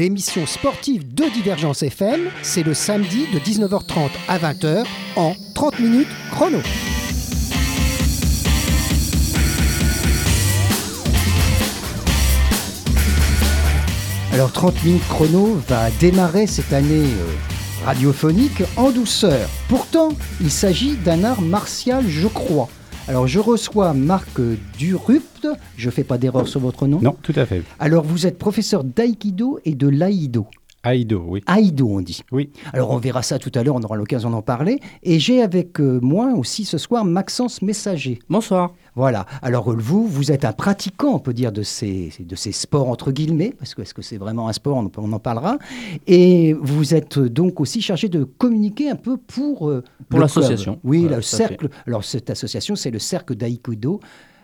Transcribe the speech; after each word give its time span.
30 0.00 0.08
minutes 0.08 0.24
chrono, 0.30 0.44
l'émission 0.44 0.46
sportive 0.46 1.14
de 1.14 1.24
Divergence 1.30 1.82
FM, 1.82 2.30
c'est 2.42 2.62
le 2.62 2.72
samedi 2.72 3.26
de 3.34 3.38
19h30 3.38 4.08
à 4.28 4.38
20h 4.38 4.84
en 5.16 5.34
30 5.54 5.78
minutes 5.78 6.08
chrono. 6.30 6.58
Alors 14.32 14.52
30 14.52 14.84
minutes 14.84 15.08
chrono 15.08 15.60
va 15.68 15.90
démarrer 16.00 16.46
cette 16.46 16.72
année 16.72 17.04
euh, 17.04 17.84
radiophonique 17.84 18.62
en 18.76 18.90
douceur. 18.90 19.48
Pourtant, 19.68 20.10
il 20.40 20.50
s'agit 20.50 20.96
d'un 20.96 21.24
art 21.24 21.42
martial, 21.42 22.04
je 22.08 22.28
crois. 22.28 22.68
Alors 23.10 23.26
je 23.26 23.40
reçois 23.40 23.92
Marc 23.92 24.40
Durupt, 24.78 25.48
je 25.76 25.90
fais 25.90 26.04
pas 26.04 26.16
d'erreur 26.16 26.46
sur 26.46 26.60
votre 26.60 26.86
nom 26.86 27.00
Non, 27.02 27.16
tout 27.20 27.32
à 27.34 27.44
fait. 27.44 27.64
Alors 27.80 28.04
vous 28.04 28.24
êtes 28.24 28.38
professeur 28.38 28.84
d'aïkido 28.84 29.58
et 29.64 29.74
de 29.74 29.88
l'aïdo. 29.88 30.46
Aïdo, 30.82 31.22
oui. 31.28 31.42
Aïdo, 31.46 31.86
on 31.90 32.00
dit. 32.00 32.22
Oui. 32.32 32.48
Alors 32.72 32.90
on 32.90 32.96
verra 32.96 33.22
ça 33.22 33.38
tout 33.38 33.52
à 33.54 33.62
l'heure, 33.62 33.74
on 33.76 33.82
aura 33.82 33.96
l'occasion 33.96 34.30
d'en 34.30 34.40
parler. 34.40 34.78
Et 35.02 35.18
j'ai 35.18 35.42
avec 35.42 35.78
euh, 35.78 35.98
moi 36.00 36.32
aussi 36.34 36.64
ce 36.64 36.78
soir 36.78 37.04
Maxence 37.04 37.60
Messager. 37.60 38.18
Bonsoir. 38.30 38.72
Voilà. 38.96 39.26
Alors 39.42 39.76
vous, 39.76 40.06
vous 40.06 40.32
êtes 40.32 40.46
un 40.46 40.52
pratiquant, 40.54 41.14
on 41.14 41.18
peut 41.18 41.34
dire, 41.34 41.52
de 41.52 41.62
ces, 41.62 42.12
de 42.18 42.34
ces 42.34 42.52
sports 42.52 42.88
entre 42.88 43.12
guillemets, 43.12 43.52
parce 43.58 43.74
que 43.74 43.82
est-ce 43.82 43.92
que 43.92 44.00
c'est 44.00 44.16
vraiment 44.16 44.48
un 44.48 44.54
sport, 44.54 44.78
on, 44.78 44.90
on 44.96 45.12
en 45.12 45.18
parlera. 45.18 45.58
Et 46.06 46.54
vous 46.54 46.94
êtes 46.94 47.18
donc 47.18 47.60
aussi 47.60 47.82
chargé 47.82 48.08
de 48.08 48.24
communiquer 48.24 48.88
un 48.90 48.96
peu 48.96 49.18
pour 49.18 49.58
Pour 49.58 49.68
le 49.68 49.82
club. 50.08 50.22
l'association. 50.22 50.80
Oui, 50.82 51.02
Voilà, 51.02 51.16
le 51.16 51.22
cercle. 51.22 51.68
Alors 51.86 52.04
cette 52.04 52.30
association, 52.30 52.74
c'est 52.74 52.90
le 52.90 52.98
cercle 52.98 53.34
d'aïkido 53.34 54.00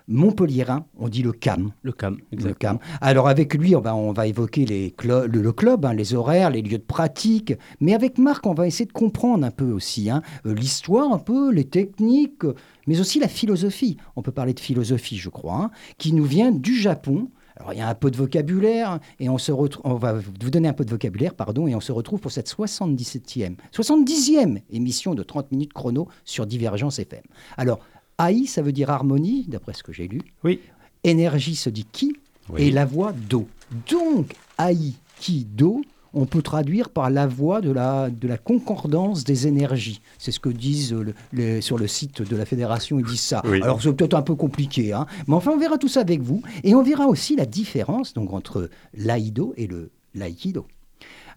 Montpellierin. 0.08 0.86
On 0.98 1.08
dit 1.08 1.22
le 1.22 1.32
CAM. 1.32 1.72
Le 1.82 1.92
CAM, 1.92 2.18
Le. 2.32 2.54
CAM. 2.54 2.78
Alors 3.00 3.28
avec 3.28 3.54
lui, 3.54 3.74
on 3.74 3.80
va, 3.80 3.94
on 3.94 4.12
va 4.12 4.26
évoquer 4.26 4.64
les 4.64 4.94
le, 5.04 5.26
le 5.26 5.52
club, 5.52 5.84
hein, 5.84 5.94
les 5.94 6.14
horaires, 6.14 6.50
les 6.50 6.62
lieux 6.62 6.78
de 6.78 6.82
pratique. 6.82 7.54
Mais 7.80 7.94
avec 7.94 8.18
Marc, 8.18 8.46
on 8.46 8.54
va 8.54 8.66
essayer 8.66 8.86
de 8.86 8.92
comprendre 8.92 9.44
un 9.44 9.50
peu 9.50 9.70
aussi 9.70 10.10
hein, 10.10 10.22
euh, 10.46 10.54
l'histoire, 10.54 11.12
un 11.12 11.18
peu 11.18 11.52
les 11.52 11.64
techniques, 11.64 12.44
mais 12.86 13.00
aussi 13.00 13.18
la 13.18 13.28
philosophie. 13.28 13.96
On 14.16 14.22
peut 14.22 14.32
parler 14.32 14.54
de 14.54 14.60
philosophie, 14.60 15.16
je 15.16 15.28
crois, 15.28 15.56
hein, 15.56 15.70
qui 15.98 16.12
nous 16.12 16.24
vient 16.24 16.52
du 16.52 16.77
Japon. 16.77 17.28
Alors 17.58 17.72
il 17.72 17.78
y 17.78 17.82
a 17.82 17.88
un 17.88 17.94
peu 17.94 18.10
de 18.10 18.16
vocabulaire 18.18 19.00
et 19.18 19.30
on 19.30 19.38
se 19.38 19.50
retrouve, 19.50 19.82
on 19.86 19.94
va 19.94 20.12
vous 20.12 20.50
donner 20.50 20.68
un 20.68 20.74
peu 20.74 20.84
de 20.84 20.90
vocabulaire, 20.90 21.34
pardon, 21.34 21.66
et 21.66 21.74
on 21.74 21.80
se 21.80 21.90
retrouve 21.90 22.20
pour 22.20 22.30
cette 22.30 22.50
77e, 22.50 23.56
70e 23.74 24.61
émission 24.70 25.14
de 25.14 25.22
30 25.22 25.52
minutes 25.52 25.72
chrono 25.72 26.06
sur 26.27 26.46
Divergence 26.46 26.98
FM. 26.98 27.22
Alors 27.56 27.80
AI, 28.18 28.46
ça 28.46 28.62
veut 28.62 28.72
dire 28.72 28.90
harmonie, 28.90 29.44
d'après 29.48 29.72
ce 29.74 29.82
que 29.82 29.92
j'ai 29.92 30.08
lu. 30.08 30.20
Oui. 30.44 30.60
Énergie 31.04 31.54
se 31.56 31.70
dit 31.70 31.86
qui 31.90 32.16
Oui. 32.50 32.62
et 32.62 32.70
la 32.70 32.84
voix 32.84 33.12
do. 33.12 33.46
Donc, 33.90 34.32
aïkido, 34.58 35.82
on 36.14 36.24
peut 36.24 36.40
traduire 36.40 36.88
par 36.88 37.10
la 37.10 37.27
voix 37.27 37.60
de 37.60 37.70
la, 37.70 38.08
de 38.08 38.27
la 38.27 38.38
concordance 38.38 39.24
des 39.24 39.46
énergies. 39.46 40.00
C'est 40.18 40.32
ce 40.32 40.40
que 40.40 40.48
disent 40.48 40.94
le- 40.94 41.14
les- 41.32 41.60
sur 41.60 41.77
le 41.77 41.86
site 41.86 42.22
de 42.22 42.36
la 42.36 42.46
fédération, 42.46 42.98
ils 42.98 43.04
disent 43.04 43.20
ça. 43.20 43.42
Oui. 43.44 43.60
Alors, 43.62 43.82
c'est 43.82 43.92
peut-être 43.92 44.14
un 44.14 44.22
peu 44.22 44.34
compliqué, 44.34 44.92
hein, 44.94 45.06
mais 45.28 45.34
enfin, 45.34 45.50
on 45.52 45.58
verra 45.58 45.77
tout 45.77 45.88
ça 45.88 46.00
avec 46.00 46.22
vous. 46.22 46.40
Et 46.64 46.74
on 46.74 46.83
verra 46.83 47.06
aussi 47.06 47.36
la 47.36 47.44
différence 47.44 48.14
donc, 48.14 48.33
entre 48.33 48.70
l'aïdo 48.94 49.52
et 49.58 49.66
le 49.66 49.90
l'aïkido. 50.14 50.66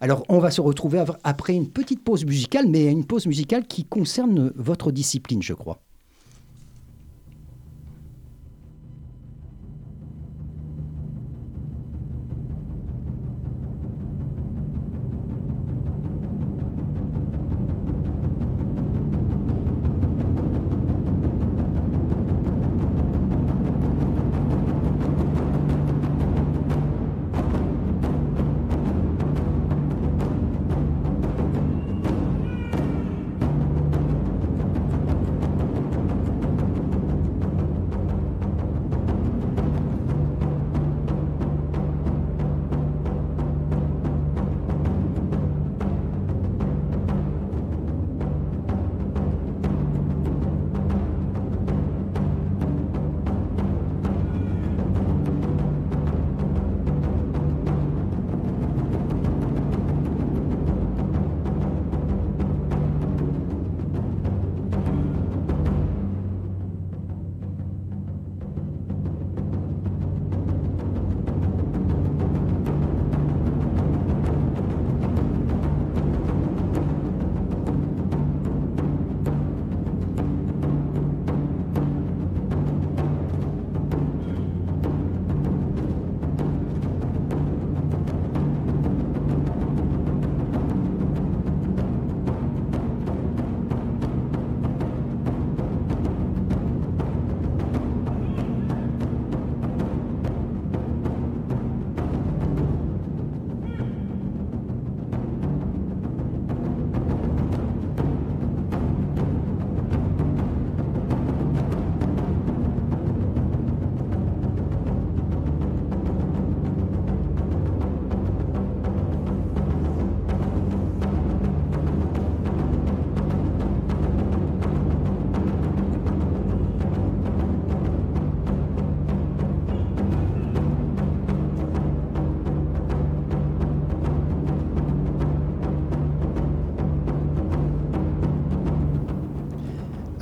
Alors, 0.00 0.24
on 0.30 0.38
va 0.38 0.50
se 0.50 0.62
retrouver 0.62 1.04
après 1.24 1.54
une 1.54 1.68
petite 1.68 2.02
pause 2.02 2.24
musicale, 2.24 2.66
mais 2.66 2.86
une 2.86 3.04
pause 3.04 3.26
musicale 3.26 3.66
qui 3.66 3.84
concerne 3.84 4.50
votre 4.56 4.90
discipline, 4.92 5.42
je 5.42 5.52
crois. 5.52 5.78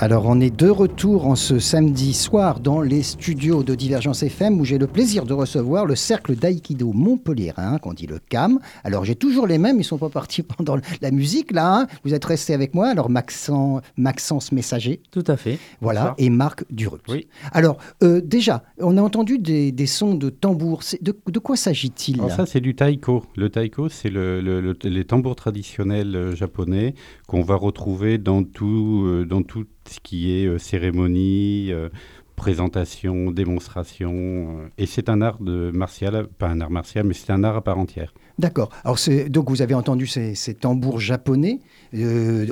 Alors 0.01 0.27
on 0.27 0.39
est 0.41 0.57
de 0.57 0.69
retour 0.69 1.27
en 1.27 1.35
ce 1.35 1.59
samedi 1.59 2.15
soir 2.15 2.61
dans 2.61 2.81
les 2.81 3.03
studios 3.03 3.65
de 3.65 3.75
Divergence 3.75 4.23
FM 4.23 4.61
où 4.61 4.65
j'ai 4.65 4.79
le 4.79 4.87
plaisir 4.87 5.25
de 5.25 5.33
recevoir 5.35 5.87
le 5.87 5.97
cercle 5.97 6.37
d'aïkido 6.37 6.93
Montpellierin, 6.93 7.79
qu'on 7.79 7.95
dit 7.95 8.07
le 8.07 8.21
CAM. 8.29 8.61
Alors 8.85 9.05
j'ai 9.05 9.17
toujours 9.17 9.49
les 9.49 9.59
mêmes, 9.59 9.81
ils 9.81 9.85
sont 9.85 9.99
pas 9.99 10.09
partis 10.09 10.43
pendant 10.57 10.77
la 11.03 11.11
musique 11.11 11.51
là. 11.51 11.81
hein. 11.81 11.87
Vous 12.05 12.15
êtes 12.15 12.25
restés 12.25 12.55
avec 12.55 12.75
moi. 12.75 12.87
Alors 12.87 13.11
Maxence, 13.11 13.83
Maxence 13.97 14.53
Messager, 14.53 15.01
Tout 15.11 15.25
à 15.27 15.37
fait. 15.37 15.59
voilà, 15.81 16.01
Bonsoir. 16.01 16.15
et 16.19 16.31
Marc 16.31 16.65
Durupt. 16.71 17.05
Oui. 17.09 17.27
Alors 17.51 17.79
euh, 18.05 18.21
déjà, 18.25 18.63
on 18.81 18.97
a 18.99 19.03
entendu 19.03 19.39
des, 19.41 19.73
des 19.73 19.87
sons 19.87 20.15
de 20.15 20.31
tambour. 20.31 20.83
De, 21.03 21.17
de 21.27 21.39
quoi 21.41 21.57
s'agit-il 21.57 22.19
ça, 22.31 22.47
c'est 22.47 22.61
du 22.61 22.77
taiko. 22.77 23.25
Le 23.37 23.51
taiko, 23.51 23.89
c'est 23.89 24.11
le, 24.11 24.41
le- 24.41 24.61
le- 24.61 24.77
les 24.85 25.05
tambours 25.05 25.35
traditionnels 25.35 26.15
euh, 26.15 26.37
japonais 26.37 26.95
qu'on 27.27 27.43
va 27.43 27.57
retrouver 27.57 28.19
dans 28.19 28.45
tout, 28.45 29.03
euh, 29.07 29.25
dans 29.29 29.43
tout 29.43 29.65
ce 29.89 30.01
qui 30.01 30.33
est 30.33 30.47
euh, 30.47 30.59
cérémonie, 30.59 31.69
euh, 31.71 31.89
présentation, 32.37 33.31
démonstration. 33.31 34.13
euh, 34.13 34.69
et 34.79 34.87
c'est 34.87 35.09
un 35.09 35.21
art 35.23 35.39
de 35.41 35.71
martial, 35.73 36.27
pas 36.27 36.49
un 36.49 36.61
art 36.61 36.71
martial, 36.71 37.05
mais 37.05 37.15
c'est 37.15 37.33
un 37.33 37.43
art 37.45 37.57
à 37.57 37.63
part 37.63 37.79
entière. 37.79 38.15
D'accord. 38.39 38.71
Alors, 38.85 38.99
donc, 39.29 39.51
vous 39.51 39.63
avez 39.63 39.75
entendu 39.75 40.07
ces, 40.07 40.35
tambours 40.55 41.01
japonais 41.01 41.59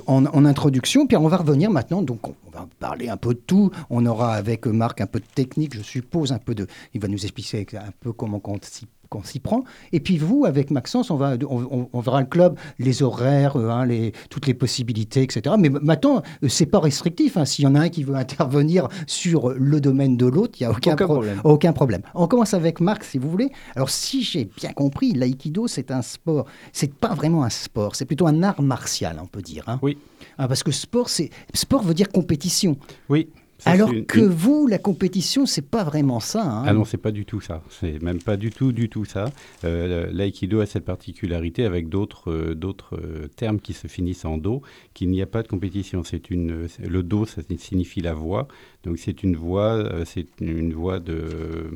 en, 0.09 0.45
introduction, 0.45 1.07
puis 1.07 1.17
on 1.17 1.29
va 1.29 1.37
revenir 1.37 1.71
maintenant. 1.71 2.03
Donc, 2.03 2.27
on, 2.27 2.35
on 2.47 2.51
va 2.51 2.67
parler 2.81 3.09
un 3.09 3.17
peu 3.17 3.35
de 3.35 3.41
tout. 3.47 3.71
On 3.89 4.05
aura 4.07 4.35
avec 4.35 4.67
Marc 4.67 5.01
un 5.01 5.07
peu 5.07 5.21
de 5.21 5.27
technique, 5.33 5.77
je 5.77 5.83
suppose, 5.83 6.33
un 6.33 6.39
peu 6.39 6.57
de. 6.57 6.67
Il 6.93 7.01
va 7.01 7.07
nous 7.07 7.23
expliquer 7.25 7.65
un 7.77 7.93
peu 8.01 8.13
comment 8.13 8.41
on 8.45 8.59
s'y 8.61 8.87
qu'on 9.09 9.23
s'y 9.23 9.41
prend. 9.41 9.65
Et 9.93 10.01
puis 10.01 10.19
vous, 10.19 10.45
avec 10.45 10.71
Maxence, 10.71 11.11
on, 11.11 11.17
va, 11.17 11.37
on, 11.49 12.01
verra 12.01 12.21
le 12.21 12.27
club, 12.27 12.59
les 12.79 13.03
horaires, 13.03 13.57
euh, 13.57 13.71
hein, 13.71 13.87
les, 13.87 14.13
toutes 14.31 14.47
les 14.47 14.55
possibilités, 14.55 15.23
etc. 15.23 15.55
Mais 15.59 15.69
maintenant, 15.69 16.23
euh, 16.43 16.49
c'est 16.49 16.67
pas 16.67 16.81
restrictif. 16.81 17.37
Hein. 17.37 17.45
S'il 17.45 17.65
y 17.65 17.69
en 17.69 17.75
a 17.75 17.81
un 17.81 17.89
qui 17.89 18.05
veut 18.05 18.15
intervenir 18.15 18.89
sur 19.07 19.51
le 19.51 19.81
domaine 19.81 20.17
de 20.17 20.27
l'autre, 20.27 20.55
il 20.61 20.65
n'y 20.65 20.67
a 20.67 20.71
aucun, 20.71 20.97
problème. 20.97 21.41
aucun 21.45 21.73
problème. 21.73 22.03
On 22.15 22.27
commence 22.27 22.55
avec 22.55 22.81
Marc, 22.81 23.05
si 23.05 23.19
vous 23.19 23.31
voulez. 23.31 23.51
Alors, 23.75 23.91
si 23.91 24.23
j'ai 24.23 24.45
bien 24.45 24.73
compris, 24.73 25.13
l'aïkido, 25.13 25.67
c'est 25.67 25.91
un 25.91 26.03
sport. 26.03 26.47
C'est 26.73 26.95
pas 26.95 27.15
vraiment 27.15 27.45
un 27.45 27.51
sport, 27.51 27.97
c'est 27.97 28.05
plutôt 28.05 28.27
un 28.27 28.43
art 28.43 28.63
martial, 28.63 29.19
on 29.23 29.27
peut 29.27 29.43
dire. 29.43 29.65
Hein. 29.67 29.79
Oui. 29.83 29.99
parce 30.37 30.63
que 30.63 30.73
sport, 30.73 31.09
sport 31.55 31.83
veut 31.83 31.95
dire 31.95 32.09
compétition. 32.11 32.77
Oui. 33.09 33.29
Alors 33.65 33.91
que 34.07 34.21
vous, 34.21 34.67
la 34.67 34.79
compétition, 34.79 35.47
c'est 35.47 35.67
pas 35.67 35.83
vraiment 35.83 36.21
ça. 36.21 36.43
Hein. 36.45 36.65
Ah 36.67 36.73
non, 36.73 36.85
c'est 36.85 36.99
pas 36.99 37.11
du 37.11 37.25
tout 37.25 37.41
ça. 37.41 37.63
C'est 37.71 38.03
même 38.03 38.21
pas 38.21 38.37
du 38.37 38.51
tout, 38.51 38.73
du 38.73 38.89
tout 38.89 39.05
ça. 39.05 39.33
Euh, 39.65 40.09
L'aïkido 40.13 40.61
a 40.61 40.67
cette 40.67 40.85
particularité 40.85 41.65
avec 41.65 41.89
d'autres 41.89 42.31
euh, 42.31 42.55
d'autres 42.55 42.97
euh, 42.97 43.29
termes 43.35 43.61
qui 43.61 43.73
se 43.73 43.89
finissent 43.89 44.25
en 44.25 44.37
do, 44.37 44.63
qu'il 44.95 45.11
n'y 45.11 45.23
a 45.23 45.27
pas 45.27 45.43
de 45.43 45.49
compétition. 45.49 46.05
C'est 46.05 46.31
une 46.31 46.69
le 46.85 47.03
do, 47.03 47.25
ça 47.25 47.43
signifie 47.59 48.01
la 48.01 48.15
voix. 48.15 48.47
Donc 48.85 48.99
c'est 48.99 49.23
une 49.23 49.37
voix, 49.37 49.73
euh, 49.73 50.05
c'est 50.05 50.29
une 50.41 50.75
voix 50.75 51.01
de. 51.01 51.71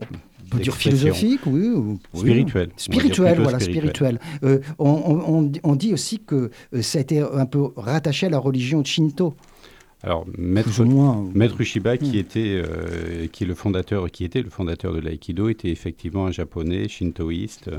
On 0.00 0.56
peut 0.56 0.62
dire 0.62 0.76
philosophique, 0.76 1.40
oui. 1.46 1.70
Spirituelle. 2.12 2.68
Spirituelle, 2.76 3.40
voilà, 3.40 3.58
spirituelle. 3.60 4.20
on, 4.78 5.50
on, 5.62 5.74
dit 5.74 5.94
aussi 5.94 6.18
que 6.20 6.50
ça 6.82 6.98
a 6.98 7.00
été 7.00 7.20
un 7.20 7.46
peu 7.46 7.70
rattaché 7.76 8.26
à 8.26 8.30
la 8.30 8.38
religion 8.38 8.84
Shinto. 8.84 9.34
Alors, 10.04 10.26
Maître, 10.36 10.84
Maître 11.34 11.60
Ushiba, 11.62 11.96
qui, 11.96 12.12
hmm. 12.12 12.20
était, 12.20 12.62
euh, 12.62 13.26
qui, 13.26 13.44
est 13.44 13.46
le 13.46 13.54
fondateur, 13.54 14.10
qui 14.10 14.24
était 14.24 14.42
le 14.42 14.50
fondateur 14.50 14.92
de 14.92 15.00
l'aïkido, 15.00 15.48
était 15.48 15.70
effectivement 15.70 16.26
un 16.26 16.30
japonais 16.30 16.88
shintoïste, 16.88 17.70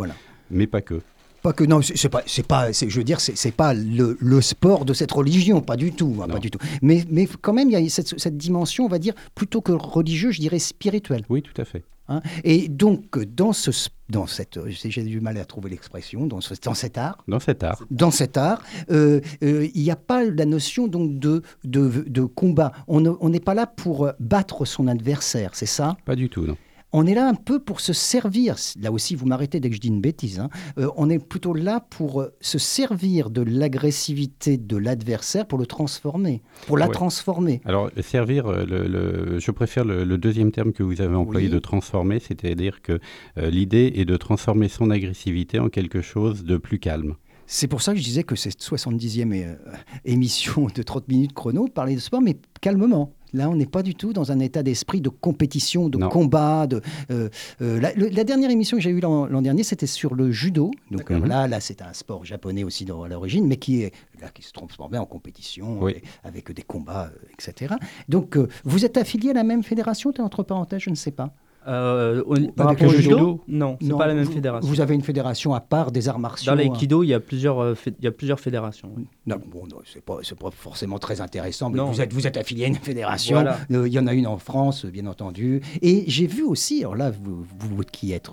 mais 0.49 0.65
pas 0.65 0.81
que. 0.81 1.01
Pas 1.45 1.53
que 1.53 1.63
non, 1.63 1.79
c'est 1.83 2.09
pas, 2.09 2.23
c'est 2.25 2.47
pas, 2.47 2.71
je 2.71 2.97
veux 2.97 3.03
dire, 3.03 3.19
c'est 3.19 3.51
pas 3.51 3.75
le, 3.75 4.17
le, 4.19 4.41
sport 4.41 4.83
de 4.83 4.95
cette 4.95 5.11
religion, 5.11 5.61
pas 5.61 5.77
du 5.77 5.91
tout, 5.91 6.17
hein, 6.23 6.27
pas 6.27 6.39
du 6.39 6.49
tout. 6.49 6.57
Mais, 6.81 7.03
mais 7.11 7.27
quand 7.27 7.53
même, 7.53 7.69
il 7.69 7.79
y 7.79 7.85
a 7.85 7.87
cette, 7.87 8.19
cette, 8.19 8.35
dimension, 8.35 8.85
on 8.85 8.87
va 8.87 8.97
dire, 8.97 9.13
plutôt 9.35 9.61
que 9.61 9.71
religieux, 9.71 10.31
je 10.31 10.39
dirais 10.39 10.57
spirituelle. 10.57 11.23
Oui, 11.29 11.43
tout 11.43 11.61
à 11.61 11.63
fait. 11.63 11.83
Hein. 12.07 12.21
Et 12.43 12.67
donc, 12.67 13.19
dans, 13.19 13.53
ce, 13.53 13.69
dans 14.09 14.25
cette. 14.25 14.57
J'ai 14.65 15.03
du 15.03 15.21
mal 15.21 15.37
à 15.37 15.45
trouver 15.45 15.69
l'expression, 15.69 16.25
dans, 16.25 16.39
dans 16.63 16.73
cet 16.73 16.97
art. 16.97 17.23
Dans 17.27 17.39
cet 17.39 17.63
art. 17.63 17.83
Dans 17.91 18.09
cet 18.09 18.37
art, 18.37 18.63
euh, 18.89 19.21
euh, 19.43 19.67
il 19.75 19.83
n'y 19.83 19.91
a 19.91 19.95
pas 19.95 20.25
la 20.25 20.45
notion 20.45 20.87
donc, 20.87 21.19
de, 21.19 21.43
de, 21.63 22.05
de 22.07 22.21
combat. 22.23 22.71
On 22.87 23.29
n'est 23.29 23.39
pas 23.39 23.53
là 23.53 23.67
pour 23.67 24.09
battre 24.19 24.65
son 24.65 24.87
adversaire, 24.87 25.51
c'est 25.53 25.67
ça? 25.67 25.95
Pas 26.05 26.15
du 26.15 26.27
tout, 26.27 26.47
non 26.47 26.57
on 26.91 27.05
est 27.05 27.13
là 27.13 27.27
un 27.27 27.33
peu 27.33 27.59
pour 27.59 27.81
se 27.81 27.93
servir, 27.93 28.55
là 28.79 28.91
aussi 28.91 29.15
vous 29.15 29.25
m'arrêtez 29.25 29.59
dès 29.59 29.69
que 29.69 29.75
je 29.75 29.81
dis 29.81 29.89
une 29.89 30.01
bêtise, 30.01 30.39
hein. 30.39 30.49
euh, 30.77 30.89
on 30.95 31.09
est 31.09 31.19
plutôt 31.19 31.53
là 31.53 31.81
pour 31.89 32.21
euh, 32.21 32.33
se 32.39 32.57
servir 32.57 33.29
de 33.29 33.41
l'agressivité 33.41 34.57
de 34.57 34.77
l'adversaire 34.77 35.45
pour 35.45 35.59
le 35.59 35.65
transformer, 35.65 36.41
pour 36.67 36.77
la 36.77 36.87
transformer. 36.87 37.61
Alors 37.65 37.89
servir, 38.01 38.47
euh, 38.47 38.65
le, 38.65 39.39
je 39.39 39.51
préfère 39.51 39.83
le, 39.83 40.17
deuxième 40.17 40.51
terme 40.51 40.71
que 40.71 40.83
vous 40.83 41.01
avez 41.01 41.15
employé 41.15 41.49
de 41.49 41.59
transformer, 41.59 42.19
c'est-à-dire 42.19 42.81
que 42.81 42.99
l'idée 43.37 43.91
est 43.95 44.05
de 44.05 44.15
transformer 44.15 44.69
son 44.69 44.89
agressivité 44.89 45.59
en 45.59 45.67
quelque 45.67 46.01
chose 46.01 46.45
de 46.45 46.57
plus 46.57 46.79
calme. 46.79 47.15
C'est 47.47 47.67
pour 47.67 47.81
ça 47.81 47.93
que 47.93 47.99
je 47.99 48.03
disais 48.03 48.23
que 48.23 48.35
cette 48.35 48.59
70e 48.61 49.57
émission 50.05 50.67
de 50.73 50.81
30 50.81 51.07
minutes 51.09 51.33
chrono 51.33 51.67
parlait 51.67 51.95
de 51.95 51.99
sport, 51.99 52.21
mais 52.21 52.37
calmement. 52.61 53.13
Là, 53.33 53.49
on 53.49 53.55
n'est 53.55 53.65
pas 53.65 53.83
du 53.83 53.95
tout 53.95 54.13
dans 54.13 54.31
un 54.31 54.39
état 54.39 54.63
d'esprit 54.63 55.01
de 55.01 55.09
compétition, 55.09 55.89
de 55.89 55.97
combat. 56.07 56.67
De, 56.67 56.81
euh, 57.11 57.29
euh, 57.61 57.79
la, 57.79 58.23
dernière 58.23 58.49
émission 58.49 58.77
que 58.77 58.83
j'ai 58.83 58.91
eue 58.91 59.01
l'an 59.01 59.41
dernier, 59.41 59.63
c'était 59.63 59.87
sur 59.87 60.15
le 60.15 60.31
judo. 60.31 60.71
Donc 60.91 61.11
euh, 61.11 61.25
là, 61.25 61.47
là 61.47 61.59
c'est 61.59 61.81
un 61.81 61.93
sport 61.93 62.25
japonais 62.25 62.63
aussi 62.63 62.85
à 62.85 63.07
l'origine, 63.07 63.47
mais 63.47 63.57
qui, 63.57 63.83
est, 63.83 63.93
là, 64.21 64.29
qui 64.29 64.41
se 64.41 64.51
transformait 64.51 64.97
en 64.97 65.05
compétition 65.05 65.81
avec, 66.23 66.51
des 66.51 66.61
combats, 66.61 67.11
etc. 67.33 67.75
Donc, 68.09 68.37
vous 68.63 68.85
êtes 68.85 68.97
affilié 68.97 69.31
à 69.31 69.33
la 69.33 69.43
même 69.43 69.63
fédération, 69.63 70.13
entre 70.19 70.43
parenthèses, 70.43 70.81
je 70.81 70.89
ne 70.89 70.95
sais 70.95 71.11
pas. 71.11 71.33
Euh, 71.67 72.23
par 72.55 72.67
rapport 72.67 72.87
au 72.87 72.91
judo, 72.91 73.41
non, 73.47 73.77
c'est 73.81 73.89
pas 73.89 74.07
la 74.07 74.13
même 74.13 74.27
fédération. 74.27 74.69
Vous 74.69 74.81
avez 74.81 74.93
une 74.93 75.01
fédération 75.01 75.53
à 75.53 75.61
part 75.61 75.91
des 75.91 76.07
arts 76.07 76.19
martiaux. 76.19 76.51
Dans 76.51 76.55
l'aïkido, 76.55 77.03
il 77.03 77.07
y 77.07 77.13
a 77.13 77.19
plusieurs, 77.19 77.59
euh, 77.59 77.75
il 77.87 78.03
y 78.03 78.07
a 78.07 78.11
plusieurs 78.11 78.39
fédérations. 78.39 78.91
Non, 79.25 79.37
bon, 79.45 79.67
c'est 79.85 80.03
pas, 80.03 80.17
pas, 80.17 80.51
forcément 80.51 80.99
très 80.99 81.21
intéressant. 81.21 81.69
Mais 81.69 81.81
vous 81.81 82.01
êtes, 82.01 82.13
vous 82.13 82.27
êtes 82.27 82.37
affilié 82.37 82.65
à 82.65 82.67
une 82.67 82.75
fédération. 82.75 83.43
Euh, 83.71 83.87
il 83.87 83.93
y 83.93 83.99
en 83.99 84.07
a 84.07 84.13
une 84.13 84.27
en 84.27 84.37
France, 84.37 84.85
bien 84.85 85.07
entendu. 85.07 85.61
Et 85.81 86.03
j'ai 86.07 86.27
vu 86.27 86.43
aussi, 86.43 86.81
alors 86.81 86.95
là, 86.95 87.11
vous, 87.11 87.45
vous 87.57 87.83
qui 87.91 88.13
êtes 88.13 88.29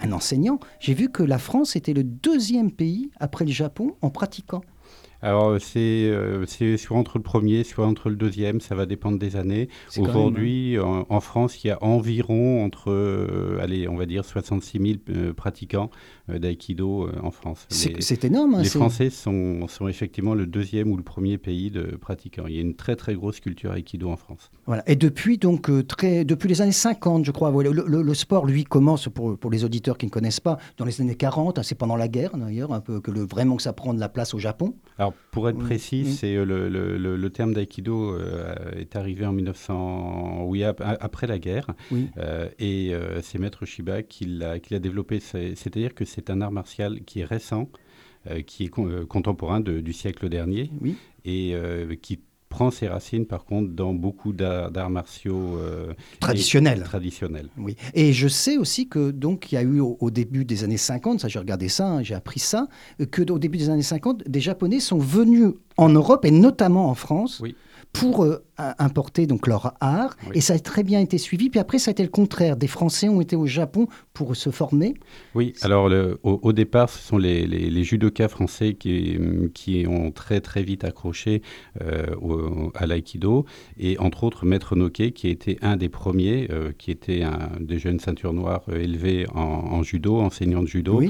un 0.00 0.12
enseignant, 0.12 0.58
j'ai 0.80 0.94
vu 0.94 1.10
que 1.10 1.22
la 1.22 1.38
France 1.38 1.76
était 1.76 1.94
le 1.94 2.04
deuxième 2.04 2.70
pays 2.70 3.10
après 3.18 3.44
le 3.44 3.52
Japon 3.52 3.96
en 4.02 4.10
pratiquant. 4.10 4.62
Alors, 5.24 5.56
euh, 5.76 6.44
c'est 6.46 6.76
soit 6.76 6.98
entre 6.98 7.16
le 7.16 7.22
premier, 7.22 7.64
soit 7.64 7.86
entre 7.86 8.10
le 8.10 8.16
deuxième, 8.16 8.60
ça 8.60 8.74
va 8.74 8.84
dépendre 8.84 9.18
des 9.18 9.36
années. 9.36 9.70
Aujourd'hui, 9.96 10.78
en, 10.78 11.20
France, 11.20 11.64
il 11.64 11.68
y 11.68 11.70
a 11.70 11.82
environ 11.82 12.62
entre, 12.62 12.90
euh, 12.90 13.58
allez, 13.62 13.88
on 13.88 13.96
va 13.96 14.04
dire 14.04 14.22
66 14.22 14.78
000 14.78 14.92
euh, 15.08 15.32
pratiquants 15.32 15.90
d'aïkido 16.28 17.08
en 17.22 17.30
France. 17.30 17.66
C'est 17.70 18.24
énorme. 18.24 18.56
Hein, 18.56 18.62
les 18.62 18.68
Français 18.68 19.08
sont, 19.08 19.66
sont, 19.66 19.88
effectivement 19.88 20.34
le 20.34 20.46
deuxième 20.46 20.92
ou 20.92 20.96
le 20.98 21.02
premier 21.02 21.38
pays 21.38 21.70
de 21.70 21.96
pratiquants. 21.96 22.44
Il 22.46 22.54
y 22.54 22.58
a 22.58 22.60
une 22.60 22.74
très 22.74 22.96
très 22.96 23.14
grosse 23.14 23.40
culture 23.40 23.72
aïkido 23.72 24.10
en 24.10 24.16
France. 24.16 24.50
Voilà. 24.66 24.82
Et 24.86 24.96
depuis, 24.96 25.38
donc, 25.38 25.70
très, 25.86 26.26
depuis 26.26 26.50
les 26.50 26.60
années 26.60 26.72
50, 26.72 27.24
je 27.24 27.30
crois, 27.30 27.50
le, 27.62 28.14
sport, 28.14 28.44
lui, 28.44 28.64
commence, 28.64 29.08
pour, 29.08 29.38
pour, 29.38 29.50
les 29.50 29.64
auditeurs 29.64 29.96
qui 29.96 30.04
ne 30.04 30.10
connaissent 30.10 30.40
pas, 30.40 30.58
dans 30.76 30.84
les 30.84 31.00
années 31.00 31.14
40, 31.14 31.58
hein, 31.58 31.62
c'est 31.62 31.74
pendant 31.74 31.96
la 31.96 32.08
guerre 32.08 32.36
d'ailleurs, 32.36 32.72
un 32.72 32.80
peu 32.80 33.00
que 33.00 33.10
le, 33.10 33.20
vraiment 33.20 33.56
que 33.56 33.62
ça 33.62 33.72
prend 33.72 33.94
de 33.94 34.00
la 34.00 34.10
place 34.10 34.34
au 34.34 34.38
Japon. 34.38 34.74
Alors, 34.98 35.13
pour 35.34 35.48
être 35.48 35.58
précis, 35.58 36.06
c'est 36.06 36.36
euh, 36.36 36.44
le, 36.44 36.68
le, 37.16 37.30
terme 37.30 37.54
d'aïkido 37.54 38.14
euh, 38.14 38.54
est 38.76 38.94
arrivé 38.94 39.26
en 39.26 39.32
1900, 39.32 40.44
oui, 40.44 40.62
après 40.62 41.26
la 41.26 41.40
guerre, 41.40 41.66
euh, 42.18 42.48
et 42.60 42.92
c'est 43.22 43.40
Maître 43.40 43.66
Shiba 43.66 44.04
qui 44.04 44.26
l'a 44.26 44.58
développé. 44.78 45.18
C'est-à-dire 45.18 45.94
que 45.94 46.04
c'est 46.04 46.30
un 46.30 46.40
art 46.40 46.52
martial 46.52 47.00
qui 47.04 47.20
est 47.20 47.24
récent, 47.24 47.68
qui 48.46 48.64
est 48.64 48.68
contemporain 48.68 49.60
du 49.60 49.92
siècle 49.92 50.28
dernier, 50.28 50.70
et 51.24 51.56
qui 52.00 52.20
prend 52.54 52.70
ses 52.70 52.86
racines, 52.86 53.26
par 53.26 53.44
contre, 53.44 53.70
dans 53.72 53.92
beaucoup 53.94 54.32
d'arts 54.32 54.88
martiaux 54.88 55.58
euh, 55.58 55.92
traditionnels. 56.20 56.84
traditionnels. 56.84 57.48
Oui. 57.58 57.74
Et 57.94 58.12
je 58.12 58.28
sais 58.28 58.58
aussi 58.58 58.88
que 58.88 59.10
donc 59.10 59.50
il 59.50 59.56
y 59.56 59.58
a 59.58 59.62
eu 59.62 59.80
au, 59.80 60.10
début 60.12 60.44
des 60.44 60.62
années 60.62 60.76
50, 60.76 61.18
ça 61.18 61.26
j'ai 61.26 61.40
regardé 61.40 61.68
ça, 61.68 61.88
hein, 61.88 62.02
j'ai 62.04 62.14
appris 62.14 62.38
ça, 62.38 62.68
que 63.10 63.28
au 63.28 63.40
début 63.40 63.58
des 63.58 63.70
années 63.70 63.82
50, 63.82 64.28
des 64.28 64.40
Japonais 64.40 64.78
sont 64.78 64.98
venus 64.98 65.54
en 65.76 65.88
Europe 65.88 66.24
et 66.24 66.30
notamment 66.30 66.88
en 66.88 66.94
France. 66.94 67.40
Oui 67.42 67.56
pour 67.94 68.24
euh, 68.24 68.44
importer 68.78 69.26
donc 69.26 69.46
leur 69.46 69.74
art. 69.80 70.16
Et 70.34 70.40
ça 70.40 70.54
a 70.54 70.58
très 70.58 70.82
bien 70.82 71.00
été 71.00 71.16
suivi. 71.16 71.48
Puis 71.48 71.60
après, 71.60 71.78
ça 71.78 71.90
a 71.90 71.92
été 71.92 72.02
le 72.02 72.08
contraire. 72.08 72.56
Des 72.56 72.66
Français 72.66 73.08
ont 73.08 73.20
été 73.20 73.36
au 73.36 73.46
Japon 73.46 73.86
pour 74.12 74.36
se 74.36 74.50
former. 74.50 74.94
Oui, 75.34 75.54
alors 75.62 75.90
au, 76.22 76.52
départ, 76.52 76.90
ce 76.90 76.98
sont 76.98 77.18
les, 77.18 77.46
les, 77.46 77.84
judokas 77.84 78.28
français 78.28 78.74
qui, 78.74 79.18
qui 79.54 79.86
ont 79.88 80.10
très 80.10 80.40
très 80.40 80.62
vite 80.62 80.84
accroché 80.84 81.42
euh, 81.82 82.06
à 82.74 82.86
l'aïkido. 82.86 83.44
Et 83.78 83.98
entre 83.98 84.24
autres, 84.24 84.44
Maître 84.44 84.74
Noké, 84.76 85.12
qui 85.12 85.28
a 85.28 85.30
été 85.30 85.58
un 85.62 85.76
des 85.76 85.88
premiers, 85.88 86.48
euh, 86.50 86.72
qui 86.76 86.90
était 86.90 87.22
un 87.22 87.50
des 87.60 87.78
jeunes 87.78 88.00
ceintures 88.00 88.32
noires 88.32 88.64
élevés 88.72 89.26
en, 89.34 89.82
judo, 89.82 90.20
enseignant 90.20 90.62
de 90.62 90.68
judo, 90.68 91.00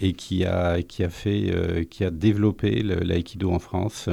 et 0.00 0.12
qui 0.12 0.44
a, 0.44 0.82
qui 0.82 1.02
a, 1.02 1.08
fait, 1.08 1.86
qui 1.90 2.04
a 2.04 2.10
développé 2.10 2.82
l'aïkido 2.82 3.50
en 3.50 3.58
France, 3.58 4.08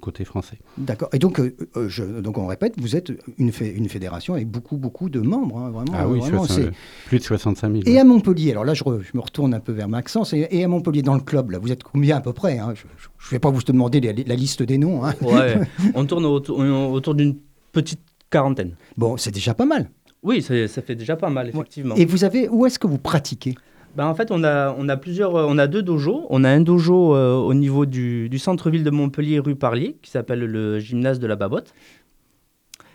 côté 0.00 0.24
français. 0.24 0.58
D'accord. 0.76 1.10
Et 1.18 1.20
donc, 1.20 1.40
euh, 1.40 1.56
euh, 1.76 1.88
je, 1.88 2.04
donc, 2.04 2.38
on 2.38 2.46
répète, 2.46 2.74
vous 2.80 2.94
êtes 2.94 3.10
une, 3.38 3.50
une 3.60 3.88
fédération 3.88 4.34
avec 4.34 4.46
beaucoup, 4.46 4.76
beaucoup 4.76 5.10
de 5.10 5.18
membres. 5.18 5.58
Hein, 5.58 5.70
vraiment, 5.70 5.92
ah 5.92 6.06
oui, 6.06 6.20
c'est 6.48 6.70
plus 7.06 7.18
de 7.18 7.24
65 7.24 7.72
000. 7.72 7.82
Et 7.86 7.98
à 7.98 8.04
Montpellier, 8.04 8.52
alors 8.52 8.64
là, 8.64 8.72
je, 8.72 8.84
me 8.84 9.20
retourne 9.20 9.52
un 9.52 9.58
peu 9.58 9.72
vers 9.72 9.88
Maxence, 9.88 10.32
et, 10.32 10.62
à 10.62 10.68
Montpellier, 10.68 11.02
dans 11.02 11.16
le 11.16 11.20
club, 11.20 11.50
là, 11.50 11.58
vous 11.58 11.72
êtes 11.72 11.82
combien 11.82 12.18
à 12.18 12.20
peu 12.20 12.32
près 12.32 12.60
hein 12.60 12.72
Je 12.76 12.84
ne 12.84 13.30
vais 13.32 13.40
pas 13.40 13.50
vous 13.50 13.60
demander 13.64 14.00
la, 14.00 14.36
liste 14.36 14.62
des 14.62 14.78
noms. 14.78 15.04
Hein. 15.04 15.14
Ouais, 15.20 15.58
on 15.96 16.04
tourne 16.04 16.24
autour, 16.24 16.60
autour 16.60 17.16
d'une 17.16 17.34
petite 17.72 18.02
quarantaine. 18.30 18.76
Bon, 18.96 19.16
c'est 19.16 19.32
déjà 19.32 19.54
pas 19.54 19.66
mal. 19.66 19.90
Oui, 20.22 20.40
ça 20.40 20.82
fait 20.82 20.94
déjà 20.94 21.16
pas 21.16 21.30
mal, 21.30 21.48
effectivement. 21.48 21.96
Et 21.96 22.04
vous 22.04 22.22
avez, 22.22 22.48
où 22.48 22.64
est-ce 22.64 22.78
que 22.78 22.86
vous 22.86 22.98
pratiquez? 22.98 23.56
Ben, 23.96 24.06
en 24.06 24.14
fait, 24.14 24.30
on 24.30 24.44
a, 24.44 24.74
on 24.78 24.88
a 24.88 24.96
plusieurs, 24.96 25.34
euh, 25.36 25.46
on 25.48 25.58
a 25.58 25.66
deux 25.66 25.82
dojos. 25.82 26.26
On 26.30 26.44
a 26.44 26.48
un 26.48 26.60
dojo 26.60 27.14
euh, 27.14 27.34
au 27.34 27.54
niveau 27.54 27.86
du, 27.86 28.28
du 28.28 28.38
centre-ville 28.38 28.84
de 28.84 28.90
Montpellier, 28.90 29.38
rue 29.40 29.56
Parlier, 29.56 29.96
qui 30.02 30.10
s'appelle 30.10 30.40
le 30.40 30.78
gymnase 30.78 31.18
de 31.18 31.26
la 31.26 31.36
Babotte. 31.36 31.72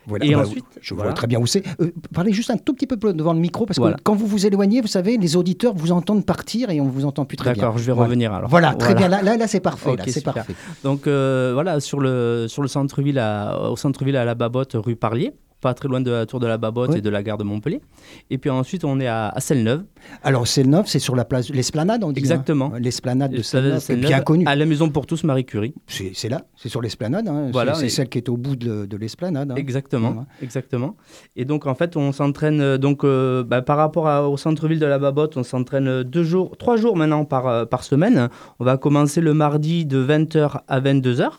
Voilà, 0.06 0.26
et 0.26 0.34
bah, 0.34 0.42
ensuite, 0.42 0.66
je 0.82 0.94
vois 0.94 1.14
très 1.14 1.28
bien 1.28 1.40
où 1.40 1.48
c'est. 1.48 1.64
Euh, 1.80 1.92
parlez 2.14 2.34
juste 2.34 2.50
un 2.50 2.58
tout 2.58 2.74
petit 2.74 2.88
peu 2.88 2.98
devant 3.14 3.34
le 3.34 3.40
micro, 3.40 3.66
parce 3.66 3.80
que 3.80 4.02
quand 4.04 4.16
vous 4.16 4.28
vous 4.28 4.46
éloignez, 4.46 4.82
vous 4.82 4.88
savez, 4.88 5.18
les 5.18 5.38
auditeurs 5.38 5.74
vous 5.74 5.94
entendent 5.94 6.26
partir 6.26 6.70
et 6.70 6.82
on 6.82 6.90
vous 6.90 7.06
entend 7.06 7.24
plus 7.24 7.38
très 7.38 7.54
bien. 7.54 7.64
D'accord, 7.64 7.78
je 7.78 7.86
vais 7.86 7.94
revenir 7.94 8.34
alors. 8.34 8.50
Voilà, 8.50 8.74
très 8.74 8.96
bien. 8.96 9.08
Là, 9.08 9.22
là, 9.22 9.48
c'est 9.48 9.62
parfait. 9.62 9.96
c'est 10.08 10.24
parfait. 10.24 10.56
Donc 10.84 11.08
voilà, 11.08 11.80
sur 11.80 12.00
le, 12.00 12.48
sur 12.50 12.62
le 12.62 12.68
centre-ville, 12.68 13.22
au 13.70 13.76
centre-ville 13.78 14.18
à 14.18 14.26
la 14.26 14.36
Babotte, 14.36 14.76
rue 14.76 14.96
Parlier. 14.96 15.34
Pas 15.64 15.74
très 15.74 15.88
loin 15.88 16.02
de 16.02 16.12
la 16.12 16.26
tour 16.28 16.40
de 16.40 16.46
la 16.48 16.58
Babotte 16.60 16.92
Oui. 16.92 17.00
et 17.00 17.02
de 17.02 17.10
la 17.10 17.24
gare 17.24 17.38
de 17.40 17.44
Montpellier. 17.44 17.82
Et 18.30 18.38
puis 18.38 18.50
ensuite, 18.52 18.84
on 18.86 19.00
est 19.00 19.08
à, 19.08 19.30
à 19.30 19.40
Celle-Neuve. 19.40 19.84
Alors, 20.24 20.46
Selnov, 20.48 20.86
c'est 20.88 21.00
sur 21.00 21.16
la 21.16 21.26
place, 21.26 21.50
l'esplanade, 21.50 22.04
on 22.04 22.12
dit. 22.12 22.20
Exactement. 22.20 22.72
hein. 22.76 22.80
L'esplanade 22.80 23.32
de 23.32 23.42
Celle- 23.42 23.80
qui 23.80 23.92
est 23.94 23.96
bien 23.96 24.20
connue. 24.22 24.46
À 24.46 24.56
la 24.56 24.66
maison 24.66 24.90
pour 24.90 25.08
tous, 25.08 25.24
Marie 25.24 25.46
Curie. 25.46 25.74
C'est 25.88 26.30
là, 26.30 26.42
c'est 26.56 26.70
sur 26.70 26.82
l'esplanade. 26.82 27.28
hein. 27.28 27.50
Voilà, 27.52 27.74
c'est 27.74 27.86
et- 27.88 27.90
celle 27.90 28.10
qui 28.10 28.18
est 28.20 28.30
au 28.30 28.38
bout 28.38 28.56
de, 28.56 28.86
de 28.86 28.98
l'esplanade. 28.98 29.52
hein. 29.52 29.56
Exactement, 29.56 30.12
Voilà. 30.12 30.28
exactement. 30.42 30.96
Et 31.36 31.46
donc 31.46 31.66
en 31.66 31.74
fait, 31.76 31.96
on 31.98 32.12
s'entraîne 32.12 32.60
euh, 32.62 32.78
donc 32.78 33.04
euh, 33.04 33.44
bah, 33.44 33.62
par 33.62 33.78
rapport 33.78 34.08
à- 34.08 34.28
au 34.30 34.36
centre-ville 34.38 34.80
de 34.80 34.86
la 34.86 35.00
Babotte, 35.00 35.38
on 35.38 35.44
s'entraîne 35.44 35.88
euh, 35.88 36.04
deux 36.04 36.24
jours, 36.24 36.58
trois 36.58 36.76
jours 36.76 36.98
maintenant 36.98 37.24
par, 37.26 37.68
par 37.70 37.84
semaine. 37.84 38.28
On 38.60 38.66
va 38.66 38.78
commencer 38.78 39.22
le 39.22 39.34
mardi 39.34 39.86
de 39.86 39.98
20h 40.06 40.60
à 40.68 40.80
22h 40.82 41.30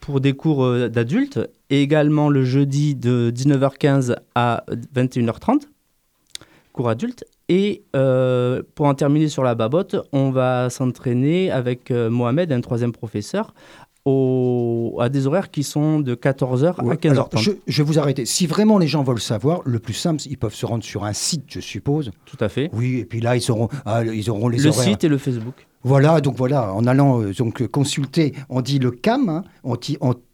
pour 0.00 0.20
des 0.20 0.32
cours 0.32 0.64
euh, 0.64 0.88
d'adultes 0.88 1.38
et 1.70 1.82
également 1.82 2.28
le 2.28 2.44
jeudi 2.44 2.94
de 2.94 3.32
19h15 3.34 4.16
à 4.34 4.64
21h30 4.94 5.62
cours 6.72 6.88
adultes. 6.88 7.24
Et 7.48 7.84
euh, 7.94 8.62
pour 8.74 8.86
en 8.86 8.94
terminer 8.94 9.28
sur 9.28 9.42
la 9.44 9.54
babotte, 9.54 9.96
on 10.12 10.30
va 10.30 10.68
s'entraîner 10.70 11.50
avec 11.50 11.90
euh, 11.90 12.10
Mohamed, 12.10 12.50
un 12.52 12.60
troisième 12.60 12.90
professeur, 12.92 13.54
au- 14.04 14.96
à 15.00 15.08
des 15.08 15.26
horaires 15.26 15.50
qui 15.50 15.62
sont 15.62 16.00
de 16.00 16.14
14h 16.14 16.74
à 16.78 16.84
Ouais, 16.84 16.96
15h30. 16.96 17.10
alors, 17.10 17.28
je, 17.36 17.52
je 17.66 17.82
vais 17.82 17.86
vous 17.86 17.98
arrêter. 17.98 18.24
Si 18.26 18.46
vraiment 18.46 18.78
les 18.78 18.86
gens 18.88 19.02
veulent 19.02 19.20
savoir, 19.20 19.60
le 19.64 19.78
plus 19.78 19.94
simple, 19.94 20.22
ils 20.28 20.36
peuvent 20.38 20.54
se 20.54 20.66
rendre 20.66 20.84
sur 20.84 21.04
un 21.04 21.12
site, 21.12 21.44
je 21.48 21.60
suppose. 21.60 22.10
Tout 22.24 22.36
à 22.40 22.48
fait. 22.48 22.70
Oui, 22.72 22.98
et 22.98 23.04
puis 23.04 23.20
là, 23.20 23.36
ils 23.36 23.50
auront, 23.50 23.68
ah, 23.84 24.04
ils 24.04 24.28
auront 24.30 24.48
les 24.48 24.58
le 24.58 24.68
horaires. 24.68 24.82
site 24.84 25.04
et 25.04 25.08
le 25.08 25.18
Facebook. 25.18 25.66
Voilà, 25.82 26.20
donc 26.20 26.36
voilà, 26.36 26.72
en 26.74 26.84
allant 26.86 27.22
euh, 27.22 27.32
donc 27.32 27.62
euh, 27.62 27.68
consulter, 27.68 28.32
on 28.48 28.60
dit 28.60 28.78
le 28.80 28.90
CAM, 28.90 29.28
hein, 29.28 29.44
on, 29.62 29.76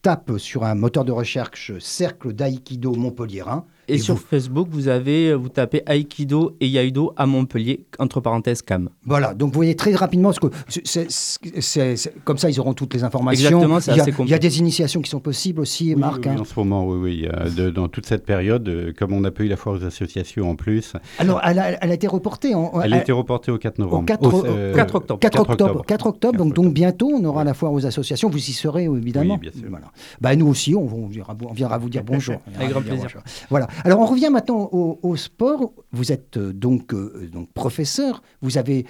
tape 0.02 0.32
sur 0.38 0.64
un 0.64 0.74
moteur 0.74 1.04
de 1.04 1.12
recherche 1.12 1.72
Cercle 1.78 2.32
d'Aïkido 2.32 2.92
Montpellierin. 2.96 3.64
Et, 3.88 3.94
Et 3.94 3.98
sur 3.98 4.14
vous- 4.14 4.20
Facebook, 4.20 4.68
vous 4.70 4.88
avez, 4.88 5.32
vous 5.34 5.48
tapez 5.48 5.82
Aikido 5.86 6.56
et 6.60 6.66
Yaido 6.68 7.12
à 7.16 7.26
Montpellier, 7.26 7.84
entre 8.00 8.20
parenthèses 8.20 8.62
CAM. 8.62 8.88
Voilà, 9.04 9.34
donc 9.34 9.50
vous 9.50 9.56
voyez 9.56 9.74
très 9.76 9.92
rapidement, 9.94 10.30
parce 10.32 10.38
que 10.40 10.46
c'est- 10.68 10.82
c'est- 11.10 11.60
c'est- 11.60 11.96
c'est- 11.96 12.14
comme 12.24 12.38
ça, 12.38 12.48
ils 12.50 12.58
auront 12.60 12.74
toutes 12.74 12.94
les 12.94 13.02
informations. 13.04 13.48
Exactement, 13.48 13.80
c'est 13.80 13.90
il 13.92 13.96
y, 13.96 14.00
a, 14.00 14.02
assez 14.04 14.14
il 14.20 14.28
y 14.28 14.34
a 14.34 14.38
des 14.38 14.58
initiations 14.58 15.02
qui 15.02 15.10
sont 15.10 15.20
possibles 15.20 15.60
aussi, 15.60 15.94
Oui, 15.94 16.00
Marc. 16.00 16.16
oui, 16.18 16.22
oui, 16.26 16.34
hein. 16.36 16.40
en 16.40 16.44
ce 16.44 16.54
moment, 16.58 16.86
oui, 16.86 16.98
oui. 17.26 17.54
de- 17.56 17.70
dans 17.70 17.86
toute 17.88 18.06
cette 18.06 18.24
période, 18.24 18.68
euh, 18.68 18.92
comme 18.96 19.12
on 19.12 19.20
n'a 19.20 19.30
pas 19.32 19.42
eu 19.44 19.48
la 19.48 19.56
foire 19.56 19.76
aux 19.76 19.84
associations 19.84 20.48
en 20.50 20.56
plus, 20.56 20.94
Alors, 21.18 21.40
elle 21.44 21.58
a, 21.58 21.72
elle 21.84 21.90
a 21.90 21.94
été 21.94 22.06
reportée. 22.06 22.54
en- 22.54 22.70
elle 22.80 22.86
elle- 22.86 22.94
a 22.94 23.02
été 23.02 23.12
reportée 23.12 23.50
au 23.52 23.58
4 23.58 23.78
novembre. 23.78 24.02
Au 24.04 24.06
4 24.06 24.34
Au- 24.34 24.46
euh, 24.46 24.74
4 24.74 24.94
octobre. 24.96 25.20
4 25.20 25.31
octobre. 25.40 25.84
4 25.86 26.06
octobre, 26.06 26.38
donc, 26.38 26.48
4 26.48 26.62
donc 26.62 26.74
bientôt, 26.74 27.10
on 27.12 27.24
aura 27.24 27.44
la 27.44 27.54
foire 27.54 27.72
aux 27.72 27.86
associations. 27.86 28.28
Vous 28.28 28.38
y 28.38 28.52
serez, 28.52 28.86
euh, 28.86 28.96
évidemment. 28.96 29.34
Oui, 29.34 29.40
bien 29.40 29.52
sûr. 29.52 29.68
Voilà. 29.68 29.86
Bah, 30.20 30.36
nous 30.36 30.46
aussi, 30.46 30.74
on, 30.74 30.84
on 30.84 31.06
viendra, 31.06 31.36
on 31.48 31.52
viendra 31.52 31.78
vous 31.78 31.88
dire 31.88 32.04
bonjour. 32.04 32.36
Avec 32.56 32.70
grand 32.70 32.82
plaisir. 32.82 33.02
bonjour. 33.04 33.22
Voilà. 33.50 33.68
Alors, 33.84 34.00
on 34.00 34.06
revient 34.06 34.30
maintenant 34.30 34.68
au, 34.72 34.98
au 35.02 35.16
sport. 35.16 35.72
Vous 35.92 36.12
êtes 36.12 36.36
euh, 36.36 36.52
donc, 36.52 36.94
euh, 36.94 37.28
donc 37.32 37.50
professeur. 37.52 38.22
Vous 38.40 38.58
avez, 38.58 38.86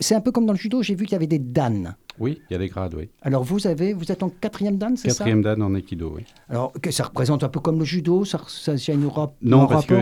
c'est 0.00 0.14
un 0.14 0.20
peu 0.20 0.32
comme 0.32 0.46
dans 0.46 0.52
le 0.52 0.58
judo, 0.58 0.82
j'ai 0.82 0.94
vu 0.94 1.04
qu'il 1.04 1.12
y 1.12 1.16
avait 1.16 1.26
des 1.26 1.38
dan. 1.38 1.96
Oui, 2.18 2.40
il 2.48 2.52
y 2.52 2.56
a 2.56 2.58
des 2.58 2.68
grades, 2.68 2.94
oui. 2.94 3.08
Alors, 3.22 3.44
vous, 3.44 3.66
avez, 3.66 3.92
vous 3.92 4.10
êtes 4.10 4.22
en 4.22 4.28
quatrième 4.30 4.78
dan, 4.78 4.96
c'est 4.96 5.10
ça? 5.10 5.18
Quatrième 5.18 5.42
dan 5.42 5.60
en 5.62 5.74
aikido, 5.74 6.12
oui. 6.16 6.22
Alors, 6.48 6.72
que 6.80 6.90
ça 6.90 7.04
représente 7.04 7.44
un 7.44 7.48
peu 7.48 7.60
comme 7.60 7.78
le 7.78 7.84
judo 7.84 8.24
Ça, 8.24 8.40
ça, 8.48 8.76
ça 8.78 8.92
a 8.92 8.94
une 8.94 9.04
Europe 9.04 9.34
Non, 9.42 9.62
un 9.62 9.66
parce 9.66 9.86
qu'il 9.86 9.96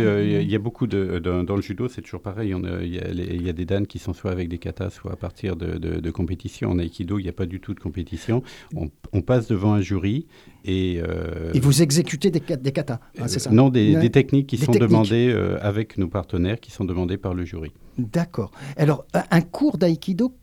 y, 0.50 0.54
a 0.54 0.58
beaucoup 0.58 0.86
de. 0.86 1.18
Dans, 1.18 1.42
dans 1.44 1.56
le 1.56 1.62
judo, 1.62 1.88
c'est 1.88 2.02
toujours 2.02 2.20
pareil. 2.22 2.54
on 2.54 2.62
a- 2.64 2.82
Il 2.82 2.94
y, 2.94 2.98
a 3.00 3.50
y 3.50 3.52
des 3.54 3.64
dan 3.64 3.86
qui 3.86 3.98
sont 3.98 4.12
soit 4.12 4.30
avec 4.30 4.48
des 4.48 4.58
katas, 4.58 4.90
soit 4.90 5.12
à 5.12 5.16
partir 5.16 5.56
de, 5.56 5.78
de, 5.78 6.00
de 6.00 6.10
compétition. 6.10 6.70
En 6.70 6.78
aikido, 6.78 7.18
il 7.18 7.22
n'y 7.24 7.28
a 7.28 7.32
pas 7.32 7.46
du 7.46 7.60
tout 7.60 7.74
de 7.74 7.80
compétition. 7.80 8.42
On, 8.76 8.88
on 9.12 9.20
passe 9.22 9.48
devant 9.48 9.72
un 9.74 9.80
jury 9.80 10.26
et. 10.64 11.00
euh, 11.02 11.50
Et 11.54 11.60
vous 11.60 11.82
exécutez 11.82 12.30
des, 12.30 12.40
ka- 12.40 12.56
des 12.56 12.72
katas, 12.72 13.00
ah, 13.18 13.28
c'est 13.28 13.38
ça? 13.40 13.50
Non, 13.50 13.68
des, 13.70 14.10
techniques 14.10 14.46
qui 14.48 14.56
Des 14.56 14.64
sont 14.66 14.72
techniques. 14.72 14.90
demandées 14.90 15.28
euh, 15.32 15.58
avec 15.60 15.98
nos 15.98 16.08
partenaires, 16.08 16.60
qui 16.60 16.70
sont 16.70 16.84
demandées 16.84 17.16
par 17.16 17.34
le 17.34 17.44
jury. 17.44 17.72
D'accord. 17.98 18.50
Alors, 18.76 19.04
un- 19.14 19.24
un 19.30 19.40
cours 19.40 19.78
d'aïkido, 19.78 20.34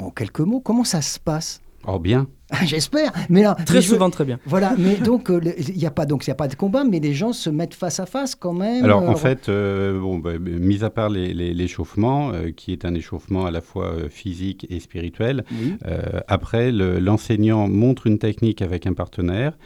en 0.00 0.10
quelques 0.10 0.40
mots, 0.40 0.60
comment 0.60 0.84
ça 0.84 1.02
se 1.02 1.18
passe 1.18 1.60
Oh 1.86 1.98
bien. 1.98 2.26
J'espère. 2.64 3.10
Mais 3.30 3.42
là, 3.42 3.54
Très 3.64 3.76
mais 3.76 3.80
je- 3.80 3.88
souvent, 3.88 4.10
très 4.10 4.24
bien. 4.26 4.38
Voilà, 4.44 4.74
mais 4.76 4.96
donc 5.10 5.30
euh, 5.30 5.40
il 5.68 5.76
n'y 5.76 5.86
a 5.86 5.90
pas 5.90 6.04
donc 6.04 6.26
il 6.26 6.28
y 6.28 6.30
a 6.30 6.34
pas 6.34 6.48
de 6.48 6.54
combat, 6.54 6.84
mais 6.84 7.00
les 7.00 7.14
gens 7.14 7.32
se 7.32 7.48
mettent 7.48 7.72
face 7.74 8.00
à 8.00 8.06
face 8.06 8.34
quand 8.34 8.52
même. 8.52 8.84
Alors 8.84 9.02
euh, 9.02 9.06
en 9.08 9.14
fait, 9.16 9.48
euh, 9.48 9.98
bon, 9.98 10.18
bah, 10.18 10.38
mis 10.38 10.84
à 10.84 10.90
part 10.90 11.08
l'échauffement, 11.08 12.32
euh, 12.32 12.50
qui 12.50 12.72
est 12.72 12.84
un 12.84 12.94
échauffement 12.94 13.46
à 13.46 13.50
la 13.50 13.60
fois 13.60 13.92
euh, 13.92 14.08
physique 14.08 14.66
et 14.70 14.80
spirituel, 14.80 15.44
oui. 15.52 15.74
euh, 15.86 16.20
après 16.28 16.70
le- 16.72 16.98
l'enseignant 16.98 17.68
montre 17.68 18.06
une 18.06 18.18
technique 18.18 18.62
avec 18.62 18.86
un 18.86 18.92
partenaire. 18.94 19.56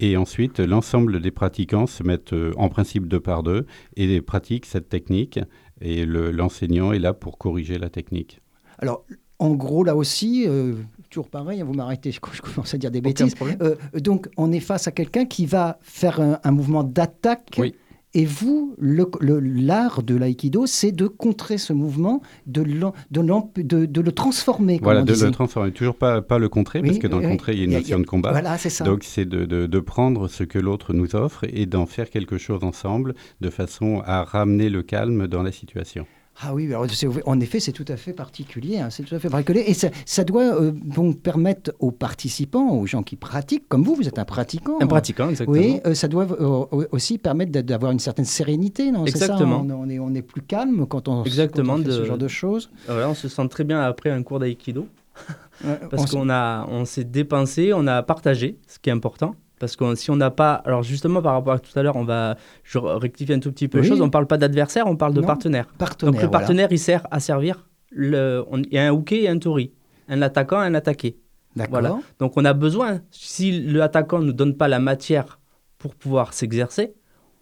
Et 0.00 0.16
ensuite, 0.16 0.60
l'ensemble 0.60 1.20
des 1.20 1.32
pratiquants 1.32 1.86
se 1.88 2.04
mettent 2.04 2.32
euh, 2.32 2.52
en 2.56 2.68
principe 2.68 3.08
deux 3.08 3.18
par 3.20 3.42
deux 3.42 3.66
et 3.96 4.20
pratiquent 4.20 4.66
cette 4.66 4.88
technique. 4.88 5.40
Et 5.80 6.04
le- 6.06 6.30
l'enseignant 6.30 6.92
est 6.92 6.98
là 7.00 7.12
pour 7.14 7.36
corriger 7.36 7.78
la 7.78 7.88
technique. 7.88 8.40
Alors 8.78 9.04
en 9.38 9.54
gros 9.54 9.84
là 9.84 9.94
aussi, 9.96 10.44
euh, 10.46 10.74
toujours 11.10 11.28
pareil, 11.28 11.60
hein, 11.60 11.64
vous 11.64 11.74
m'arrêtez 11.74 12.12
quand 12.20 12.32
je 12.32 12.42
commence 12.42 12.74
à 12.74 12.78
dire 12.78 12.90
des 12.90 12.98
Aucun 13.00 13.08
bêtises. 13.26 13.34
Euh, 13.62 13.76
donc 14.00 14.28
on 14.36 14.50
est 14.52 14.60
face 14.60 14.86
à 14.88 14.92
quelqu'un 14.92 15.24
qui 15.26 15.46
va 15.46 15.78
faire 15.82 16.20
un, 16.20 16.38
un 16.44 16.50
mouvement 16.50 16.82
d'attaque. 16.84 17.56
Oui. 17.58 17.74
Et 18.14 18.24
vous, 18.24 18.74
l'art 18.80 20.02
de 20.02 20.14
l'aïkido, 20.16 20.64
c'est 20.66 20.92
de 20.92 21.06
contrer 21.06 21.58
ce 21.58 21.74
mouvement, 21.74 22.22
de, 22.46 22.62
l'en- 22.62 22.94
de, 23.10 23.20
l'en- 23.20 23.52
de- 23.56 23.84
de 23.84 24.00
le 24.00 24.12
transformer. 24.12 24.80
Voilà, 24.82 25.02
de 25.02 25.12
le 25.12 25.30
transformer. 25.30 25.72
Toujours 25.72 25.94
pas, 25.94 26.22
pas 26.22 26.38
le 26.38 26.48
contrer, 26.48 26.80
parce 26.82 26.98
que 26.98 27.06
dans 27.06 27.18
le 27.18 27.28
contrer, 27.28 27.52
il 27.52 27.58
y 27.58 27.60
a 27.62 27.64
une 27.64 27.72
notion 27.72 27.98
de 27.98 28.06
combat. 28.06 28.30
Voilà, 28.30 28.56
c'est 28.58 28.70
ça. 28.70 28.84
Donc 28.84 29.04
c'est 29.04 29.26
de 29.28 29.78
prendre 29.80 30.26
ce 30.28 30.42
que 30.42 30.58
l'autre 30.58 30.94
nous 30.94 31.14
offre 31.16 31.44
et 31.52 31.66
d'en 31.66 31.84
faire 31.86 32.08
quelque 32.10 32.38
chose 32.38 32.64
ensemble 32.64 33.14
de 33.42 33.50
façon 33.50 34.02
à 34.04 34.24
ramener 34.24 34.70
le 34.70 34.82
calme 34.82 35.26
dans 35.28 35.42
la 35.42 35.52
situation. 35.52 36.06
Ah 36.40 36.54
oui, 36.54 36.66
alors 36.66 36.86
en 37.26 37.40
effet, 37.40 37.58
c'est 37.58 37.72
tout 37.72 37.84
à 37.88 37.96
fait 37.96 38.12
particulier. 38.12 38.78
hein, 38.78 38.90
c'est 38.90 39.02
tout 39.02 39.14
à 39.14 39.18
fait 39.18 39.28
particulier. 39.28 39.64
Et 39.66 39.74
ça, 39.74 39.88
ça 40.06 40.22
doit 40.22 40.44
euh, 40.60 40.70
donc 40.72 41.20
permettre 41.20 41.74
aux 41.80 41.90
participants, 41.90 42.70
aux 42.78 42.86
gens 42.86 43.02
qui 43.02 43.16
pratiquent, 43.16 43.68
comme 43.68 43.82
vous, 43.82 43.96
vous 43.96 44.06
êtes 44.06 44.18
un 44.20 44.24
pratiquant. 44.24 44.78
Un 44.80 44.86
pratiquant, 44.86 45.28
exactement. 45.30 45.58
Oui, 45.58 45.80
euh, 45.84 45.94
ça 45.94 46.06
doit 46.06 46.26
euh, 46.30 46.86
aussi 46.92 47.18
permettre 47.18 47.50
d'a- 47.50 47.62
d'avoir 47.62 47.90
une 47.90 47.98
certaine 47.98 48.24
sérénité, 48.24 48.92
non 48.92 49.04
C'est 49.06 49.18
ça, 49.18 49.24
Exactement. 49.24 49.66
on, 49.68 49.70
on 49.70 49.88
est, 49.88 49.98
on 49.98 50.14
est 50.14 50.22
plus 50.22 50.42
calme 50.42 50.86
quand 50.86 51.08
on, 51.08 51.24
Exactement, 51.24 51.74
quand 51.74 51.80
on 51.80 51.84
fait 51.84 51.90
ce 51.90 52.04
genre 52.04 52.18
de 52.18 52.28
choses. 52.28 52.70
Voilà, 52.86 53.10
on 53.10 53.14
se 53.14 53.28
sent 53.28 53.48
très 53.48 53.64
bien 53.64 53.80
après 53.80 54.10
un 54.10 54.22
cours 54.22 54.38
d'aïkido. 54.38 54.86
Parce 55.90 56.14
on 56.14 56.20
qu'on 56.20 56.30
on 56.30 56.84
s'est 56.84 57.02
dépensé, 57.02 57.72
on 57.74 57.86
a 57.88 58.02
partagé, 58.04 58.58
ce 58.68 58.78
qui 58.78 58.90
est 58.90 58.92
important. 58.92 59.34
Parce 59.58 59.76
que 59.76 59.94
si 59.94 60.10
on 60.10 60.16
n'a 60.16 60.30
pas, 60.30 60.54
alors 60.54 60.82
justement 60.82 61.20
par 61.22 61.32
rapport 61.34 61.54
à 61.54 61.58
tout 61.58 61.76
à 61.78 61.82
l'heure, 61.82 61.96
on 61.96 62.04
va, 62.04 62.36
je 62.64 62.78
rectifie 62.78 63.32
un 63.32 63.40
tout 63.40 63.50
petit 63.52 63.68
peu 63.68 63.78
les 63.78 63.82
Oui. 63.82 63.88
choses. 63.88 64.00
On 64.00 64.10
parle 64.10 64.26
pas 64.26 64.38
d'adversaire, 64.38 64.86
on 64.86 64.96
parle 64.96 65.14
de 65.14 65.20
Non. 65.20 65.26
partenaire. 65.26 65.66
partenaire. 65.78 66.12
Donc 66.12 66.20
le 66.22 66.28
voilà. 66.28 66.38
partenaire, 66.38 66.68
il 66.70 66.78
sert 66.78 67.06
à 67.10 67.20
servir. 67.20 67.66
Le, 67.90 68.44
on- 68.50 68.58
il 68.62 68.72
y 68.72 68.78
a 68.78 68.86
un 68.88 68.92
hooké 68.92 69.24
et 69.24 69.28
un 69.28 69.38
tori, 69.38 69.72
un 70.08 70.22
attaquant 70.22 70.62
et 70.62 70.66
un 70.66 70.74
attaqué. 70.74 71.16
D'accord. 71.56 71.80
Voilà. 71.80 71.98
Donc 72.18 72.32
on 72.36 72.44
a 72.44 72.52
besoin, 72.52 73.00
si 73.10 73.60
l'attaquant 73.62 74.20
ne 74.20 74.30
donne 74.32 74.54
pas 74.56 74.68
la 74.68 74.78
matière 74.78 75.40
pour 75.78 75.94
pouvoir 75.94 76.34
s'exercer, 76.34 76.94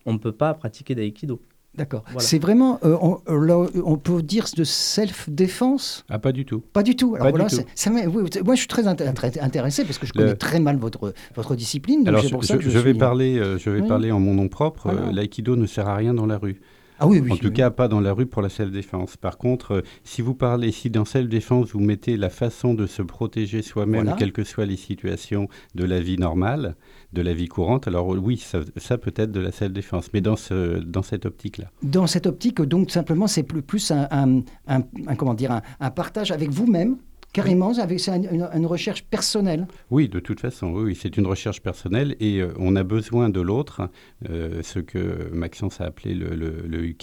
on 0.07 0.13
ne 0.15 0.19
peut 0.19 0.33
pas 0.33 0.55
pratiquer 0.55 0.95
d'aïkido. 0.95 1.43
D'accord. 1.77 2.03
Voilà. 2.07 2.21
C'est 2.21 2.39
vraiment, 2.39 2.79
euh, 2.85 2.97
on, 3.03 3.21
euh, 3.29 3.45
là, 3.47 3.67
on 3.85 3.97
peut 3.97 4.23
dire 4.23 4.47
de 4.57 4.65
self-défense? 4.65 6.05
Ah, 6.09 6.19
pas 6.19 6.33
du 6.33 6.45
tout. 6.45 6.61
Pas 6.73 6.83
du 6.83 6.97
tout. 6.97 7.15
Alors 7.15 7.27
Pas 7.27 7.33
du 7.33 7.37
voilà, 7.39 7.51
tout. 7.51 7.57
c'est- 7.57 7.67
ça 7.75 7.91
m'a- 7.91 8.07
oui, 8.07 8.25
moi, 8.45 8.55
je 8.55 8.61
suis 8.61 8.69
très, 8.69 8.85
inté- 8.85 9.13
très 9.15 9.39
intéressé 9.39 9.85
parce 9.85 9.99
que 9.99 10.07
je 10.07 10.13
Le- 10.15 10.21
connais 10.21 10.35
très 10.37 10.61
mal 10.61 10.77
votre, 10.77 11.13
votre 11.35 11.55
discipline. 11.55 12.01
donc 12.01 12.09
Alors, 12.09 12.21
c'est 12.23 12.29
je, 12.29 12.33
pour 12.33 12.45
ça 12.45 12.55
je- 12.55 12.59
que 12.59 12.65
je, 12.65 12.71
je 12.71 12.79
vais 12.79 12.95
parler, 12.95 13.39
euh, 13.39 13.59
je 13.59 13.71
vais 13.71 13.81
Oui. 13.81 13.89
parler 13.89 14.11
en 14.13 14.21
mon 14.21 14.35
nom 14.35 14.49
propre. 14.49 14.91
Voilà. 14.91 15.13
L'aïkido 15.13 15.57
ne 15.57 15.67
sert 15.67 15.89
à 15.89 15.97
rien 15.97 16.15
dans 16.15 16.27
la 16.27 16.39
rue. 16.39 16.61
Ah 16.99 17.07
oui, 17.07 17.21
oui. 17.21 17.31
en 17.33 17.37
tout 17.37 17.49
oui. 17.49 17.53
cas, 17.53 17.71
pas 17.71 17.89
dans 17.89 18.01
la 18.01 18.13
rue 18.13 18.27
pour 18.27 18.43
la 18.43 18.49
self-défense. 18.49 19.17
Par 19.17 19.39
contre, 19.39 19.73
euh, 19.73 19.81
si 20.05 20.23
vous 20.23 20.35
parlez, 20.35 20.73
si 20.73 20.89
dans 20.91 21.05
self-défense, 21.05 21.73
vous 21.73 21.81
mettez 21.81 22.17
la 22.17 22.31
façon 22.31 22.75
de 22.75 22.87
se 22.87 23.03
protéger 23.03 23.63
soi-même, 23.63 24.03
Voilà. 24.05 24.17
quelles 24.17 24.33
que 24.33 24.45
soient 24.45 24.67
les 24.67 24.77
situations 24.77 25.49
de 25.75 25.85
la 25.85 26.01
vie 26.01 26.17
normale, 26.19 26.77
de 27.13 27.23
la 27.23 27.35
vie 27.35 27.49
courante, 27.49 27.87
alors 27.89 28.09
oui, 28.09 28.37
ça, 28.39 28.61
ça 28.77 28.99
peut 28.99 29.13
être 29.17 29.33
de 29.33 29.41
la 29.41 29.53
self-défense, 29.53 30.09
mais 30.15 30.21
dans, 30.21 30.37
ce, 30.37 30.79
dans 30.79 31.03
cette 31.03 31.27
optique-là. 31.27 31.71
Dans 31.83 32.07
cette 32.07 32.27
optique, 32.27 32.61
donc 32.63 32.91
simplement, 32.91 33.27
c'est 33.27 33.43
plus, 33.43 33.63
plus 33.63 33.91
un, 33.91 34.07
un- 34.11 34.41
un- 34.67 34.83
un- 35.07 35.15
comment 35.17 35.35
dire, 35.35 35.61
un 35.81 35.91
partage 35.91 36.31
avec 36.33 36.51
vous-même, 36.51 36.97
carrément, 37.37 37.79
avec 37.79 38.01
une, 38.07 38.67
recherche 38.67 39.05
personnelle. 39.05 39.67
Oui, 39.91 40.09
de 40.09 40.21
toute 40.21 40.41
façon, 40.41 40.73
oui, 40.73 40.95
c'est 40.99 41.19
une 41.19 41.27
recherche 41.27 41.61
personnelle 41.61 42.17
et 42.19 42.41
euh, 42.41 42.55
on 42.59 42.77
a 42.77 42.83
besoin 42.83 43.29
de 43.29 43.43
l'autre, 43.43 43.91
euh, 44.31 44.63
ce 44.63 44.79
que 44.79 45.29
Maxence 45.33 45.83
a 45.83 45.85
appelé 45.85 46.15
le, 46.15 46.35
le, 46.35 46.95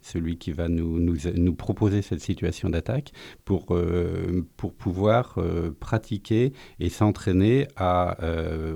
celui 0.00 0.38
qui 0.38 0.52
va 0.52 0.68
nous, 0.68 1.54
proposer 1.54 2.00
cette 2.00 2.20
situation 2.20 2.70
d'attaque 2.70 3.12
pour, 3.44 3.66
euh, 3.74 4.46
pour 4.56 4.72
pouvoir 4.72 5.38
pratiquer 5.80 6.52
et 6.80 6.88
s'entraîner 6.88 7.68
à 7.76 8.16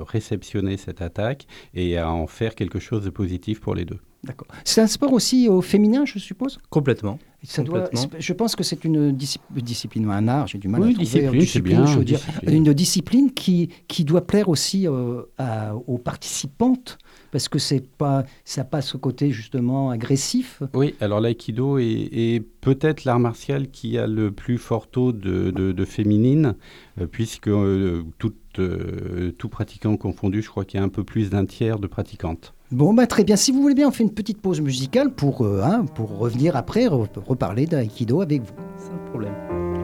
réceptionner 0.07 0.77
cette 0.77 1.01
attaque 1.01 1.47
et 1.75 1.97
à 1.97 2.11
en 2.11 2.27
faire 2.27 2.55
quelque 2.55 2.79
chose 2.79 3.05
de 3.05 3.11
positif 3.11 3.61
pour 3.61 3.75
les 3.75 3.85
deux. 3.85 4.01
D'accord. 4.25 4.49
C'est 4.65 4.81
un 4.81 4.87
sport 4.89 5.13
aussi 5.13 5.49
au 5.49 5.61
féminin, 5.63 6.05
je 6.05 6.19
suppose? 6.19 6.59
Complètement. 6.71 7.19
Ça 7.45 7.63
doit- 7.63 7.83
Complètement. 7.83 8.19
Je 8.19 8.33
pense 8.33 8.57
que 8.57 8.65
c'est 8.65 8.85
une 8.85 9.13
disci- 9.13 9.39
discipline, 9.55 10.11
un 10.11 10.27
art, 10.27 10.49
j'ai 10.49 10.59
du 10.59 10.67
mal 10.67 10.81
Oui, 10.81 10.89
à 10.89 10.93
trouver. 10.95 11.05
discipline, 11.05 11.47
c'est 11.47 11.61
bien, 11.61 11.87
je 11.87 11.99
veux 11.99 12.05
dire, 12.05 12.19
discipline. 12.19 12.67
une 12.67 12.73
discipline 12.75 13.33
qui, 13.33 13.69
qui 13.87 14.05
doit 14.05 14.27
plaire 14.27 14.49
aussi 14.49 14.89
euh, 14.89 15.23
à- 15.39 15.77
aux 15.77 15.99
participantes 15.99 16.99
Parce 17.31 17.49
que 17.49 17.59
c'est 17.61 17.87
pas, 17.87 18.25
ça 18.45 18.65
passe 18.65 18.95
au 18.95 18.99
côté 18.99 19.31
justement 19.31 19.91
agressif. 19.91 20.63
Oui, 20.75 20.95
alors 21.01 21.21
l'aïkido 21.21 21.79
est, 21.79 22.43
peut-être 22.61 23.05
l'art 23.05 23.21
martial 23.21 23.69
qui 23.71 23.99
a 23.99 24.07
le 24.09 24.33
plus 24.33 24.59
fort 24.59 24.89
taux 24.89 25.13
de, 25.13 25.51
de, 25.53 25.85
féminine, 25.85 26.57
euh, 27.01 27.07
puisque 27.07 27.49
euh, 27.49 28.03
tout, 28.19 28.33
euh, 28.59 29.31
tout 29.39 29.49
pratiquant 29.49 29.97
confondu, 29.97 30.43
je 30.43 30.49
crois 30.49 30.65
qu'il 30.65 30.81
y 30.81 30.83
a 30.83 30.85
un 30.85 30.89
peu 30.89 31.05
plus 31.05 31.31
d'un 31.31 31.45
tiers 31.45 31.79
de 31.79 31.87
pratiquantes. 31.87 32.53
Bon, 32.71 32.93
bah, 32.93 33.07
très 33.07 33.25
bien. 33.25 33.37
Si 33.37 33.51
vous 33.51 33.63
voulez 33.63 33.75
bien, 33.75 33.89
on 33.89 33.93
fait 33.93 34.05
une 34.05 34.13
petite 34.13 34.41
pause 34.43 34.61
musicale 34.61 35.11
pour, 35.11 35.45
hein, 35.45 35.87
pour 35.95 36.19
revenir 36.19 36.55
après, 36.55 36.87
reparler 36.87 37.67
d'aïkido 37.67 38.21
avec 38.21 38.43
vous. 38.43 38.55
Sans 38.79 39.11
problème. 39.11 39.78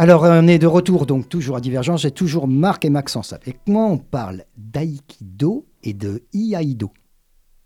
Alors, 0.00 0.22
on 0.22 0.46
est 0.46 0.60
de 0.60 0.68
retour, 0.68 1.06
donc 1.06 1.28
toujours 1.28 1.56
à 1.56 1.60
Divergence. 1.60 2.02
J'ai 2.02 2.12
toujours 2.12 2.46
Marc 2.46 2.84
et 2.84 2.88
Maxence 2.88 3.32
avec 3.32 3.58
moi. 3.66 3.86
On 3.86 3.98
parle 3.98 4.44
d'aïkido 4.56 5.66
et 5.82 5.92
de 5.92 6.22
iaido. 6.32 6.92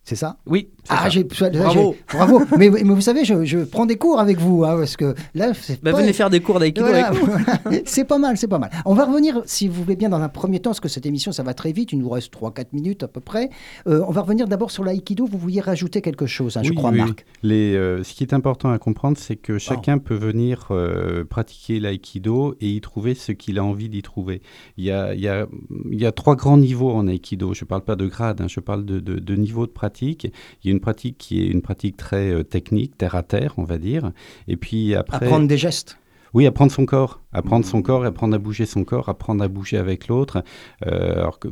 C'est 0.02 0.16
ça? 0.16 0.38
Oui. 0.46 0.70
Ah, 0.88 1.08
j'ai, 1.08 1.24
bravo. 1.24 1.94
bravo. 2.12 2.42
mais, 2.58 2.68
mais, 2.68 2.82
vous 2.82 3.00
savez, 3.00 3.24
je, 3.24 3.44
je, 3.44 3.58
prends 3.58 3.86
des 3.86 3.96
cours 3.96 4.18
avec 4.18 4.38
vous, 4.38 4.64
hein, 4.64 4.76
parce 4.76 4.96
que 4.96 5.14
là, 5.34 5.52
c'est 5.54 5.82
bah, 5.82 5.92
Venez 5.92 6.12
faire 6.12 6.28
des 6.28 6.40
cours 6.40 6.58
d'aïkido 6.58 6.86
avec 6.86 7.20
nous. 7.20 7.80
c'est 7.84 8.04
pas 8.04 8.18
mal, 8.18 8.36
c'est 8.36 8.48
pas 8.48 8.58
mal. 8.58 8.70
On 8.84 8.94
va 8.94 9.04
revenir, 9.04 9.42
si 9.46 9.68
vous 9.68 9.82
voulez 9.82 9.94
bien, 9.94 10.08
dans 10.08 10.20
un 10.20 10.28
premier 10.28 10.58
temps, 10.58 10.70
parce 10.70 10.80
que 10.80 10.88
cette 10.88 11.06
émission, 11.06 11.30
ça 11.30 11.44
va 11.44 11.54
très 11.54 11.72
vite. 11.72 11.92
Il 11.92 12.00
nous 12.00 12.08
reste 12.08 12.32
3-4 12.34 12.66
minutes 12.72 13.04
à 13.04 13.08
peu 13.08 13.20
près. 13.20 13.50
Euh, 13.86 14.04
on 14.08 14.10
va 14.10 14.22
revenir 14.22 14.48
d'abord 14.48 14.72
sur 14.72 14.82
l'aïkido. 14.82 15.24
Vous 15.24 15.38
vouliez 15.38 15.60
rajouter 15.60 16.02
quelque 16.02 16.26
chose, 16.26 16.56
hein, 16.56 16.62
je 16.64 16.72
crois, 16.72 16.90
Marc. 16.90 17.24
Les, 17.44 17.74
euh, 17.76 18.02
ce 18.02 18.14
qui 18.14 18.24
est 18.24 18.34
important 18.34 18.70
à 18.70 18.78
comprendre, 18.78 19.16
c'est 19.16 19.36
que 19.36 19.58
chacun 19.58 19.98
peut 19.98 20.16
venir 20.16 20.68
euh, 20.72 21.24
pratiquer 21.24 21.78
l'aïkido 21.78 22.56
et 22.60 22.68
y 22.68 22.80
trouver 22.80 23.14
ce 23.14 23.30
qu'il 23.30 23.58
a 23.58 23.64
envie 23.64 23.88
d'y 23.88 24.02
trouver. 24.02 24.42
Il 24.76 24.84
y 24.84 24.90
a, 24.90 25.14
il 25.14 25.20
y, 25.20 25.28
a, 25.28 25.46
il 25.90 26.00
y 26.00 26.06
a 26.06 26.12
trois 26.12 26.34
grands 26.34 26.58
niveaux 26.58 26.90
en 26.90 27.06
aïkido. 27.06 27.54
Je 27.54 27.64
ne 27.64 27.68
parle 27.68 27.82
pas 27.82 27.94
de 27.94 28.06
grade, 28.06 28.40
hein, 28.40 28.48
je 28.48 28.58
parle 28.58 28.84
de, 28.84 28.98
de, 28.98 29.20
de 29.20 29.36
niveau 29.36 29.66
de 29.66 29.72
pratique. 29.72 30.26
Il 30.62 30.68
y 30.68 30.70
a 30.70 30.71
une 30.72 30.80
pratique 30.80 31.16
qui 31.18 31.42
est 31.42 31.46
une 31.46 31.62
pratique 31.62 31.96
très 31.96 32.30
euh, 32.30 32.42
technique, 32.42 32.98
terre 32.98 33.14
à 33.14 33.22
terre, 33.22 33.54
on 33.56 33.64
va 33.64 33.78
dire. 33.78 34.12
Et 34.48 34.56
puis 34.56 34.94
après. 34.94 35.24
Apprendre 35.24 35.46
des 35.46 35.58
gestes. 35.58 35.98
Oui, 36.34 36.46
apprendre 36.46 36.72
son 36.72 36.86
corps, 36.86 37.20
apprendre 37.32 37.66
son 37.66 37.82
corps, 37.82 38.04
apprendre 38.04 38.34
à 38.34 38.38
bouger 38.38 38.64
son 38.64 38.84
corps, 38.84 39.10
apprendre 39.10 39.44
à 39.44 39.48
bouger 39.48 39.76
avec 39.76 40.08
l'autre. 40.08 40.42
Euh, 40.86 41.12
alors 41.12 41.38
que, 41.38 41.48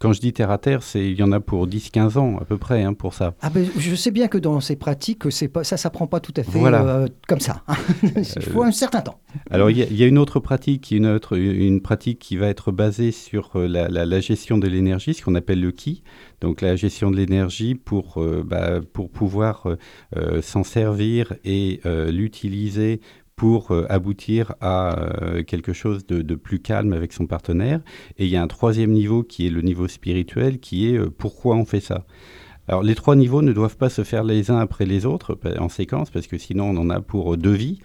quand 0.00 0.14
je 0.14 0.20
dis 0.20 0.32
terre 0.32 0.50
à 0.50 0.56
terre, 0.56 0.82
c'est 0.82 1.10
il 1.10 1.18
y 1.18 1.22
en 1.22 1.30
a 1.32 1.40
pour 1.40 1.66
10-15 1.66 2.18
ans 2.18 2.38
à 2.40 2.44
peu 2.46 2.56
près 2.56 2.82
hein, 2.82 2.94
pour 2.94 3.12
ça. 3.12 3.34
Ah 3.42 3.50
ben, 3.50 3.66
je 3.76 3.94
sais 3.94 4.10
bien 4.10 4.28
que 4.28 4.38
dans 4.38 4.60
ces 4.60 4.76
pratiques, 4.76 5.30
c'est 5.30 5.48
pas, 5.48 5.62
ça 5.62 5.76
s'apprend 5.76 6.06
pas 6.06 6.20
tout 6.20 6.32
à 6.36 6.42
fait 6.42 6.58
euh, 6.64 7.06
comme 7.28 7.40
ça. 7.40 7.64
il 8.02 8.24
faut 8.24 8.62
un 8.62 8.72
certain 8.72 9.02
temps. 9.02 9.20
Alors 9.50 9.70
il 9.70 9.76
y, 9.76 10.04
a 10.04 10.06
une 10.06 10.18
autre 10.18 10.40
pratique, 10.40 10.90
une, 10.90 11.06
autre, 11.06 11.36
une 11.36 11.82
pratique 11.82 12.18
qui 12.18 12.36
va 12.36 12.46
être 12.46 12.72
basée 12.72 13.12
sur 13.12 13.50
euh, 13.56 13.66
la, 13.66 13.88
la 13.88 14.20
gestion 14.20 14.56
de 14.56 14.68
l'énergie, 14.68 15.12
ce 15.12 15.22
qu'on 15.22 15.34
appelle 15.34 15.60
le 15.60 15.70
ki. 15.70 16.02
Donc 16.40 16.62
la 16.62 16.76
gestion 16.76 17.10
de 17.10 17.16
l'énergie 17.16 17.74
pour, 17.74 18.22
bah, 18.44 18.80
pour 18.92 19.08
pouvoir 19.08 19.66
s'en 20.42 20.62
servir 20.62 21.32
et 21.42 21.80
l'utiliser 22.10 23.00
pour 23.36 23.72
euh, 23.72 23.86
aboutir 23.88 24.54
à 24.60 24.98
euh, 24.98 25.42
quelque 25.42 25.72
chose 25.72 26.06
de, 26.06 26.34
plus 26.34 26.60
calme 26.60 26.92
avec 26.92 27.12
son 27.12 27.26
partenaire. 27.26 27.80
Et 28.18 28.24
il 28.24 28.30
y 28.30 28.36
a 28.36 28.42
un 28.42 28.46
troisième 28.48 28.90
niveau 28.90 29.22
qui 29.22 29.46
est 29.46 29.50
le 29.50 29.62
niveau 29.62 29.88
spirituel, 29.88 30.58
qui 30.58 30.88
est 30.88 30.98
euh, 30.98 31.10
pourquoi 31.10 31.56
on 31.56 31.64
fait 31.64 31.80
ça? 31.80 32.04
Alors 32.66 32.82
les 32.82 32.94
trois 32.94 33.14
niveaux 33.14 33.42
ne 33.42 33.52
doivent 33.52 33.76
pas 33.76 33.90
se 33.90 34.04
faire 34.04 34.24
les 34.24 34.50
uns 34.50 34.58
après 34.58 34.86
les 34.86 35.04
autres 35.04 35.38
en 35.58 35.68
séquence, 35.68 36.10
parce 36.10 36.26
que 36.26 36.38
sinon 36.38 36.70
on 36.70 36.76
en 36.78 36.88
a 36.88 37.02
pour 37.02 37.36
deux 37.36 37.52
vies. 37.52 37.78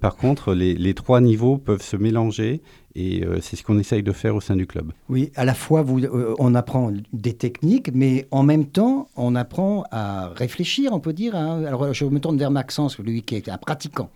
par 0.00 0.16
contre, 0.16 0.54
les, 0.54 0.94
trois 0.94 1.20
niveaux 1.20 1.56
peuvent 1.56 1.84
se 1.84 1.96
mélanger 1.96 2.62
et 2.96 3.24
c'est 3.40 3.54
ce 3.54 3.62
qu'on 3.62 3.78
essaye 3.78 4.02
de 4.02 4.10
faire 4.10 4.34
au 4.34 4.40
sein 4.40 4.56
du 4.56 4.66
club. 4.66 4.90
Oui, 5.08 5.30
à 5.36 5.44
la 5.44 5.54
fois 5.54 5.84
on 6.40 6.54
apprend 6.56 6.90
des 7.12 7.34
techniques, 7.34 7.92
mais 7.94 8.26
en 8.32 8.42
même 8.42 8.66
temps 8.66 9.06
on 9.14 9.36
apprend 9.36 9.84
à 9.92 10.30
réfléchir, 10.34 10.92
on 10.92 10.98
peut 10.98 11.12
dire. 11.12 11.36
Hein. 11.36 11.62
Alors 11.64 11.94
je 11.94 12.04
me 12.04 12.18
tourne 12.18 12.36
vers 12.38 12.50
Maxence, 12.50 12.98
lui 12.98 13.22
qui 13.22 13.36
est 13.36 13.48
un 13.48 13.56
pratiquant. 13.56 14.10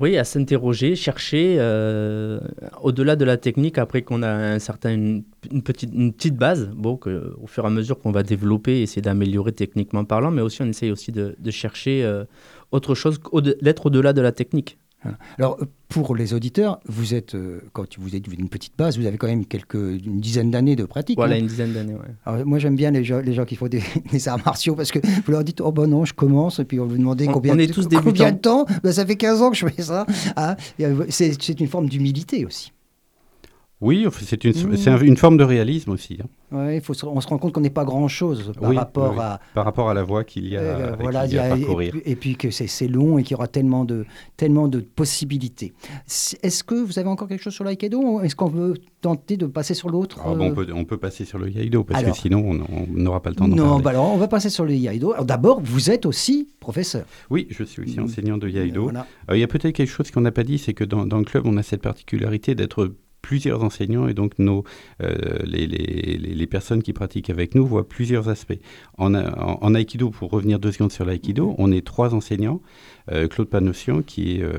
Oui, 0.00 0.16
à 0.16 0.24
s'interroger, 0.24 0.96
chercher 0.96 1.56
euh, 1.60 2.40
au-delà 2.82 3.14
de 3.14 3.24
la 3.24 3.36
technique, 3.36 3.78
après 3.78 4.02
qu'on 4.02 4.22
a 4.24 4.28
un 4.28 4.58
certain, 4.58 4.90
une, 4.90 5.22
petite, 5.62 5.92
une 5.94 6.12
petite 6.12 6.36
base, 6.36 6.68
bon, 6.74 6.96
que, 6.96 7.32
au 7.40 7.46
fur 7.46 7.62
et 7.62 7.68
à 7.68 7.70
mesure 7.70 8.00
qu'on 8.00 8.10
va 8.10 8.24
développer, 8.24 8.82
essayer 8.82 9.02
d'améliorer 9.02 9.52
techniquement 9.52 10.04
parlant, 10.04 10.32
mais 10.32 10.42
aussi 10.42 10.62
on 10.62 10.66
essaye 10.66 10.90
aussi 10.90 11.12
de, 11.12 11.36
chercher 11.50 12.04
euh, 12.04 12.24
autre 12.72 12.96
chose, 12.96 13.20
d'être 13.62 13.86
au-delà 13.86 14.12
de 14.12 14.20
la 14.20 14.32
technique. 14.32 14.78
Alors, 15.38 15.58
pour 15.88 16.16
les 16.16 16.34
auditeurs, 16.34 16.80
vous 16.86 17.14
êtes, 17.14 17.34
euh, 17.34 17.60
quand 17.72 17.98
vous 17.98 18.16
êtes 18.16 18.26
une 18.26 18.48
petite 18.48 18.76
base, 18.76 18.98
vous 18.98 19.06
avez 19.06 19.16
quand 19.16 19.26
même 19.26 19.46
quelques, 19.46 19.74
une 19.74 20.20
dizaine 20.20 20.50
d'années 20.50 20.76
de 20.76 20.84
pratique. 20.84 21.16
Voilà, 21.16 21.36
hein. 21.36 21.38
une 21.38 21.46
dizaine 21.46 21.72
d'années, 21.72 21.94
ouais. 21.94 22.44
moi, 22.44 22.58
j'aime 22.58 22.76
bien 22.76 22.90
les 22.90 23.04
gens, 23.04 23.20
les 23.20 23.32
gens 23.32 23.44
qui 23.44 23.56
font 23.56 23.68
des, 23.68 23.82
arts 24.26 24.40
martiaux 24.44 24.74
parce 24.74 24.90
que 24.90 24.98
vous 24.98 25.32
leur 25.32 25.44
dites, 25.44 25.60
oh 25.60 25.72
ben 25.72 25.86
non, 25.86 26.04
je 26.04 26.14
commence, 26.14 26.58
et 26.58 26.64
puis 26.64 26.80
on 26.80 26.86
vous 26.86 26.98
demandez 26.98 27.26
combien, 27.26 27.54
on 27.54 27.58
est 27.58 27.72
tous 27.72 27.88
combien 27.88 28.32
de 28.32 28.38
temps? 28.38 28.66
Ben, 28.82 28.92
Ça 28.92 29.06
fait 29.06 29.16
15 29.16 29.42
ans 29.42 29.50
que 29.50 29.56
je 29.56 29.66
fais 29.66 29.82
ça. 29.82 30.06
Hein. 30.36 30.56
C'est 31.08 31.60
une 31.60 31.68
forme 31.68 31.88
d'humilité 31.88 32.44
aussi. 32.44 32.73
Oui, 33.84 34.06
c'est 34.22 34.44
une, 34.44 34.52
mmh. 34.52 35.02
une, 35.02 35.16
forme 35.18 35.36
de 35.36 35.44
réalisme 35.44 35.90
aussi. 35.90 36.18
Hein. 36.22 36.56
Ouais, 36.56 36.80
faut 36.80 36.94
on 37.06 37.20
se 37.20 37.28
rend 37.28 37.36
compte 37.36 37.52
qu'on 37.52 37.60
n'est 37.60 37.68
pas 37.68 37.84
grand-chose 37.84 38.52
par 38.58 38.74
rapport 38.74 39.20
à... 39.20 39.40
Par 39.52 39.64
rapport 39.66 39.90
à 39.90 39.94
la 39.94 40.02
voie 40.02 40.24
qu'il 40.24 40.48
y 40.48 40.56
a, 40.56 40.60
euh, 40.60 40.96
voilà, 40.98 41.20
à 41.20 41.48
parcourir. 41.48 41.94
Et 42.06 42.16
puis, 42.16 42.36
que 42.36 42.50
c'est 42.50 42.88
long 42.88 43.18
et 43.18 43.22
qu'il 43.22 43.32
y 43.32 43.34
aura 43.34 43.46
tellement 43.46 43.84
de, 43.84 44.06
tellement 44.38 44.68
de 44.68 44.80
possibilités. 44.80 45.74
Est-ce 46.42 46.64
que 46.64 46.74
vous 46.74 46.98
avez 46.98 47.08
encore 47.10 47.28
quelque 47.28 47.42
chose 47.42 47.52
sur 47.52 47.64
l'aïkido 47.64 48.22
Est-ce 48.22 48.34
qu'on 48.34 48.48
veut 48.48 48.74
tenter 49.02 49.36
de 49.36 49.44
passer 49.44 49.74
sur 49.74 49.90
l'autre 49.90 50.18
ah, 50.24 50.30
on, 50.30 50.54
peut, 50.54 50.66
on 50.74 50.86
peut 50.86 50.96
passer 50.96 51.26
sur 51.26 51.38
le 51.38 51.50
yaïdo, 51.50 51.84
parce 51.84 52.02
que 52.02 52.12
sinon 52.12 52.42
on 52.70 52.86
n'aura 52.90 53.20
pas 53.20 53.28
le 53.28 53.36
temps 53.36 53.48
de 53.48 53.54
Non, 53.54 53.78
bah 53.78 53.90
alors 53.90 54.10
on 54.10 54.16
va 54.16 54.28
passer 54.28 54.48
sur 54.48 54.64
le 54.64 54.74
yaïdo. 54.74 55.14
D'abord, 55.24 55.60
vous 55.62 55.90
êtes 55.90 56.06
aussi 56.06 56.48
professeur. 56.58 57.04
Oui, 57.28 57.46
je 57.50 57.64
suis 57.64 57.82
aussi 57.82 58.00
enseignant 58.00 58.38
de 58.38 58.48
yaïdo. 58.48 58.90
il 59.30 59.38
y 59.38 59.42
a 59.42 59.46
peut-être 59.46 59.74
quelque 59.74 59.90
chose 59.90 60.10
qu'on 60.10 60.22
n'a 60.22 60.32
pas 60.32 60.42
dit, 60.42 60.56
c'est 60.56 60.72
que 60.72 60.84
dans, 60.84 61.04
dans 61.04 61.18
le 61.18 61.24
club, 61.24 61.44
on 61.46 61.58
a 61.58 61.62
cette 61.62 61.82
particularité 61.82 62.54
d'être 62.54 62.94
plusieurs 63.24 63.64
enseignants 63.64 64.06
et 64.06 64.12
donc 64.12 64.38
nos, 64.38 64.64
euh, 65.02 65.38
les, 65.44 65.66
les, 65.66 66.18
les, 66.18 66.46
personnes 66.46 66.82
qui 66.82 66.92
pratiquent 66.92 67.30
avec 67.30 67.54
nous 67.54 67.66
voient 67.66 67.88
plusieurs 67.88 68.28
aspects. 68.28 68.60
En, 68.98 69.14
en, 69.14 69.58
en 69.62 69.74
Aikido, 69.74 70.10
pour 70.10 70.30
revenir 70.30 70.58
deux 70.58 70.72
secondes 70.72 70.92
sur 70.92 71.06
l'Aikido, 71.06 71.54
on 71.56 71.72
est 71.72 71.86
trois 71.86 72.14
enseignants. 72.14 72.60
Euh, 73.10 73.26
Claude 73.26 73.48
Panossian, 73.48 74.02
qui 74.02 74.36
est 74.36 74.42
euh, 74.42 74.52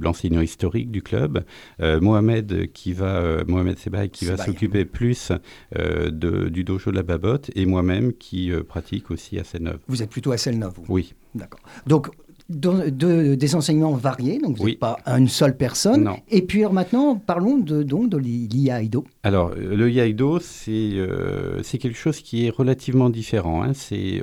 l'enseignant 0.00 0.40
historique 0.40 0.92
du 0.92 1.02
club, 1.02 1.44
Mohamed, 1.80 2.70
qui 2.72 2.92
va, 2.92 3.44
Mohamed 3.44 3.78
Sebaï, 3.78 4.08
qui 4.08 4.24
va 4.24 4.36
s'occuper 4.36 4.84
plus 4.84 5.32
de, 5.74 6.48
du 6.48 6.62
dojo 6.62 6.92
de 6.92 6.96
la 6.96 7.02
babotte, 7.02 7.50
et 7.56 7.66
moi-même 7.66 8.12
qui 8.12 8.52
pratique 8.68 9.10
aussi 9.10 9.38
à 9.38 9.44
Seine-Neuve. 9.44 9.80
Vous 9.88 10.02
êtes 10.02 10.10
plutôt 10.10 10.30
à 10.30 10.36
Seine-Neuve 10.36 10.78
Oui. 10.88 11.14
D'accord. 11.34 11.60
Donc, 11.86 12.10
de, 12.48 13.34
des 13.34 13.54
enseignements 13.54 13.92
variés, 13.92 14.38
donc 14.38 14.58
vous 14.58 14.66
n'êtes 14.66 14.78
pas 14.78 14.98
une 15.06 15.28
seule 15.28 15.56
personne. 15.56 16.08
Et 16.28 16.42
puis 16.42 16.64
maintenant, 16.66 17.16
parlons 17.16 17.58
de, 17.58 17.82
donc 17.82 18.08
de 18.10 18.16
l'IAIDO. 18.16 19.04
Alors, 19.22 19.50
le 19.56 19.90
IAIDO, 19.90 20.38
euh, 20.68 21.60
c'est 21.62 21.78
quelque 21.78 21.98
chose 21.98 22.20
qui 22.20 22.46
est 22.46 22.50
relativement 22.50 23.10
différent. 23.10 23.62
Hein. 23.64 23.72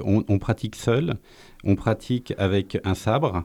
On, 0.05 0.23
on, 0.27 0.39
pratique 0.39 0.75
seul, 0.75 1.15
on 1.63 1.75
pratique 1.75 2.33
avec 2.37 2.77
un 2.83 2.95
sabre. 2.95 3.43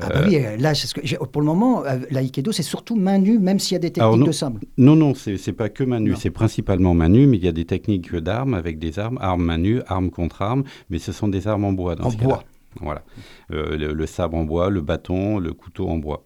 Ah 0.00 0.08
bah 0.08 0.22
oui, 0.26 0.36
euh, 0.36 0.56
là, 0.56 0.74
ce 0.74 0.92
que, 0.92 1.24
pour 1.24 1.40
le 1.40 1.46
moment, 1.46 1.84
euh, 1.84 2.00
l'aïkido, 2.10 2.50
c'est 2.50 2.64
surtout 2.64 2.96
main 2.96 3.18
nue, 3.18 3.38
même 3.38 3.60
s'il 3.60 3.74
y 3.74 3.76
a 3.76 3.78
des 3.78 3.92
techniques 3.92 4.26
de 4.26 4.32
sabre. 4.32 4.58
Non, 4.76 4.96
non, 4.96 5.14
c'est 5.14 5.52
pas 5.52 5.68
que 5.68 5.84
main 5.84 6.00
nue, 6.00 6.16
c'est 6.16 6.30
principalement 6.30 6.94
main 6.94 7.08
nue, 7.08 7.26
mais 7.26 7.36
il 7.36 7.44
y 7.44 7.48
a 7.48 7.52
des 7.52 7.64
techniques 7.64 8.12
d'armes 8.16 8.54
avec 8.54 8.78
des 8.78 8.98
armes, 8.98 9.18
armes 9.20 9.44
main 9.44 9.58
nue, 9.58 9.80
armes 9.86 10.10
contre 10.10 10.42
armes, 10.42 10.64
mais 10.90 10.98
ce 10.98 11.12
sont 11.12 11.28
des 11.28 11.46
armes 11.46 11.64
en 11.64 11.72
bois 11.72 11.94
dans 11.94 12.06
en 12.06 12.12
bois. 12.12 12.42
Voilà. 12.80 13.02
Euh, 13.52 13.76
le, 13.76 14.06
sabre 14.06 14.36
en 14.36 14.44
bois, 14.44 14.70
le 14.70 14.80
bâton, 14.80 15.38
le 15.38 15.52
couteau 15.52 15.88
en 15.88 15.98
bois. 15.98 16.24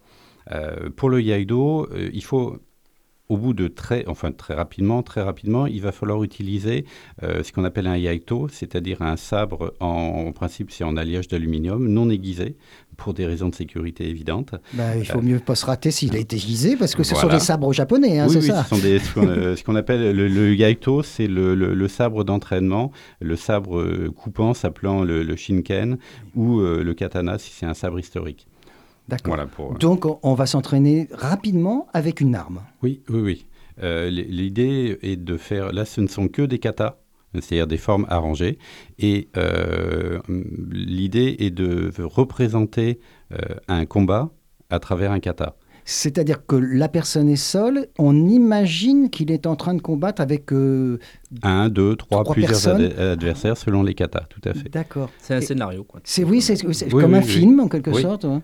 Euh, 0.50 0.90
pour 0.90 1.10
le 1.10 1.20
yaido, 1.20 1.88
euh, 1.92 2.10
il 2.12 2.24
faut 2.24 2.58
au 3.28 3.36
bout 3.36 3.52
de 3.52 3.68
très, 3.68 4.04
enfin 4.06 4.32
très 4.32 4.54
rapidement, 4.54 5.02
très 5.02 5.22
rapidement, 5.22 5.66
il 5.66 5.82
va 5.82 5.92
falloir 5.92 6.22
utiliser 6.22 6.84
ce 7.22 7.52
qu'on 7.52 7.64
appelle 7.64 7.86
un 7.86 7.96
yaito, 7.96 8.48
c'est-à-dire 8.48 9.02
un 9.02 9.16
sabre 9.16 9.74
en, 9.80 10.32
principe 10.32 10.70
c'est 10.70 10.84
en 10.84 10.96
alliage 10.96 11.28
d'aluminium, 11.28 11.88
non 11.88 12.10
aiguisé, 12.10 12.56
pour 12.96 13.14
des 13.14 13.26
raisons 13.26 13.48
de 13.48 13.54
sécurité 13.54 14.08
évidentes. 14.08 14.54
Bah, 14.72 14.96
il 14.96 15.06
faut 15.06 15.20
mieux 15.20 15.38
pas 15.38 15.54
se 15.54 15.66
rater 15.66 15.90
s'il 15.90 16.16
été 16.16 16.36
aiguisé, 16.36 16.76
parce 16.76 16.94
que 16.94 17.02
ce 17.02 17.14
sont 17.14 17.28
des 17.28 17.38
sabres 17.38 17.72
japonais, 17.72 18.18
hein, 18.18 18.28
c'est 18.28 18.38
oui, 18.38 18.46
ça 18.46 18.64
ce 18.64 18.68
sont 18.70 18.78
des, 18.78 18.98
ce 18.98 19.62
qu'on 19.62 19.76
appelle 19.76 20.14
le, 20.14 20.28
le 20.28 20.54
yaito, 20.54 21.02
c'est 21.02 21.26
le, 21.26 21.54
le, 21.54 21.88
sabre 21.88 22.24
d'entraînement, 22.24 22.92
le 23.20 23.36
sabre 23.36 24.08
coupant 24.08 24.54
s'appelant 24.54 25.04
le, 25.04 25.36
shinken, 25.36 25.98
ou 26.34 26.60
le 26.60 26.92
katana 26.94 27.38
si 27.38 27.52
c'est 27.52 27.66
un 27.66 27.74
sabre 27.74 27.98
historique. 27.98 28.46
D'accord. 29.08 29.36
Euh, 29.38 29.74
Donc 29.78 30.04
on 30.22 30.34
va 30.34 30.46
s'entraîner 30.46 31.08
rapidement 31.12 31.88
avec 31.92 32.20
une 32.20 32.34
arme. 32.34 32.60
Oui, 32.82 33.02
oui, 33.08 33.20
oui. 33.20 33.46
Euh, 33.82 34.10
l'idée 34.10 34.98
est 35.02 35.16
de 35.16 35.36
faire, 35.36 35.72
là 35.72 35.84
ce 35.84 36.00
ne 36.00 36.08
sont 36.08 36.28
que 36.28 36.42
des 36.42 36.58
katas, 36.58 36.98
c'est-à-dire 37.34 37.66
des 37.66 37.76
formes 37.76 38.06
arrangées, 38.08 38.58
et 38.98 39.28
euh, 39.36 40.18
l'idée 40.28 41.36
est 41.38 41.50
de 41.50 41.92
représenter 42.02 43.00
un 43.68 43.86
combat 43.86 44.30
à 44.70 44.78
travers 44.78 45.12
un 45.12 45.20
kata. 45.20 45.56
C'est-à-dire 45.90 46.44
que 46.44 46.54
la 46.54 46.86
personne 46.86 47.30
est 47.30 47.36
seule, 47.36 47.86
on 47.98 48.28
imagine 48.28 49.08
qu'il 49.08 49.30
est 49.30 49.46
en 49.46 49.56
train 49.56 49.72
de 49.72 49.80
combattre 49.80 50.20
avec... 50.20 50.52
un, 50.52 51.68
deux, 51.70 51.96
trois, 51.96 52.24
plusieurs 52.24 52.68
adversaires 52.68 53.56
selon 53.56 53.82
les 53.82 53.94
katas, 53.94 54.24
tout 54.28 54.42
à 54.44 54.52
fait. 54.52 54.68
D'accord. 54.68 55.08
C'est 55.18 55.34
un 55.34 55.40
scénario, 55.40 55.84
quoi. 55.84 56.00
C'est, 56.04 56.24
oui, 56.24 56.42
c'est, 56.42 56.58
comme 56.90 57.14
un 57.14 57.22
film, 57.22 57.60
en 57.60 57.68
quelque 57.68 57.94
sorte. 57.94 58.26
Hein. 58.26 58.42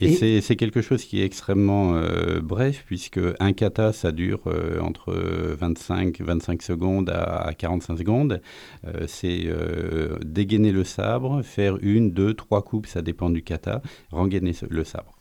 Et, 0.00 0.40
c'est 0.40 0.56
quelque 0.56 0.80
chose 0.80 1.04
qui 1.04 1.20
est 1.20 1.26
extrêmement 1.26 1.94
euh, 1.94 2.40
bref, 2.42 2.84
puisque 2.86 3.20
un 3.38 3.52
kata, 3.52 3.92
ça 3.92 4.10
dure 4.10 4.40
euh, 4.46 4.80
entre 4.80 5.12
25, 5.12 6.22
25 6.22 6.62
secondes 6.62 7.10
à, 7.10 7.52
45 7.56 7.98
secondes. 7.98 8.40
Euh, 8.86 9.04
c'est 9.06 9.46
dégainer 10.24 10.72
le 10.72 10.84
sabre, 10.84 11.42
faire 11.42 11.76
une, 11.82 12.12
deux, 12.12 12.32
trois 12.32 12.62
coupes, 12.62 12.86
ça 12.86 13.02
dépend 13.02 13.28
du 13.28 13.42
kata, 13.42 13.82
rengainer 14.10 14.52
le 14.70 14.84
sabre. 14.84 15.12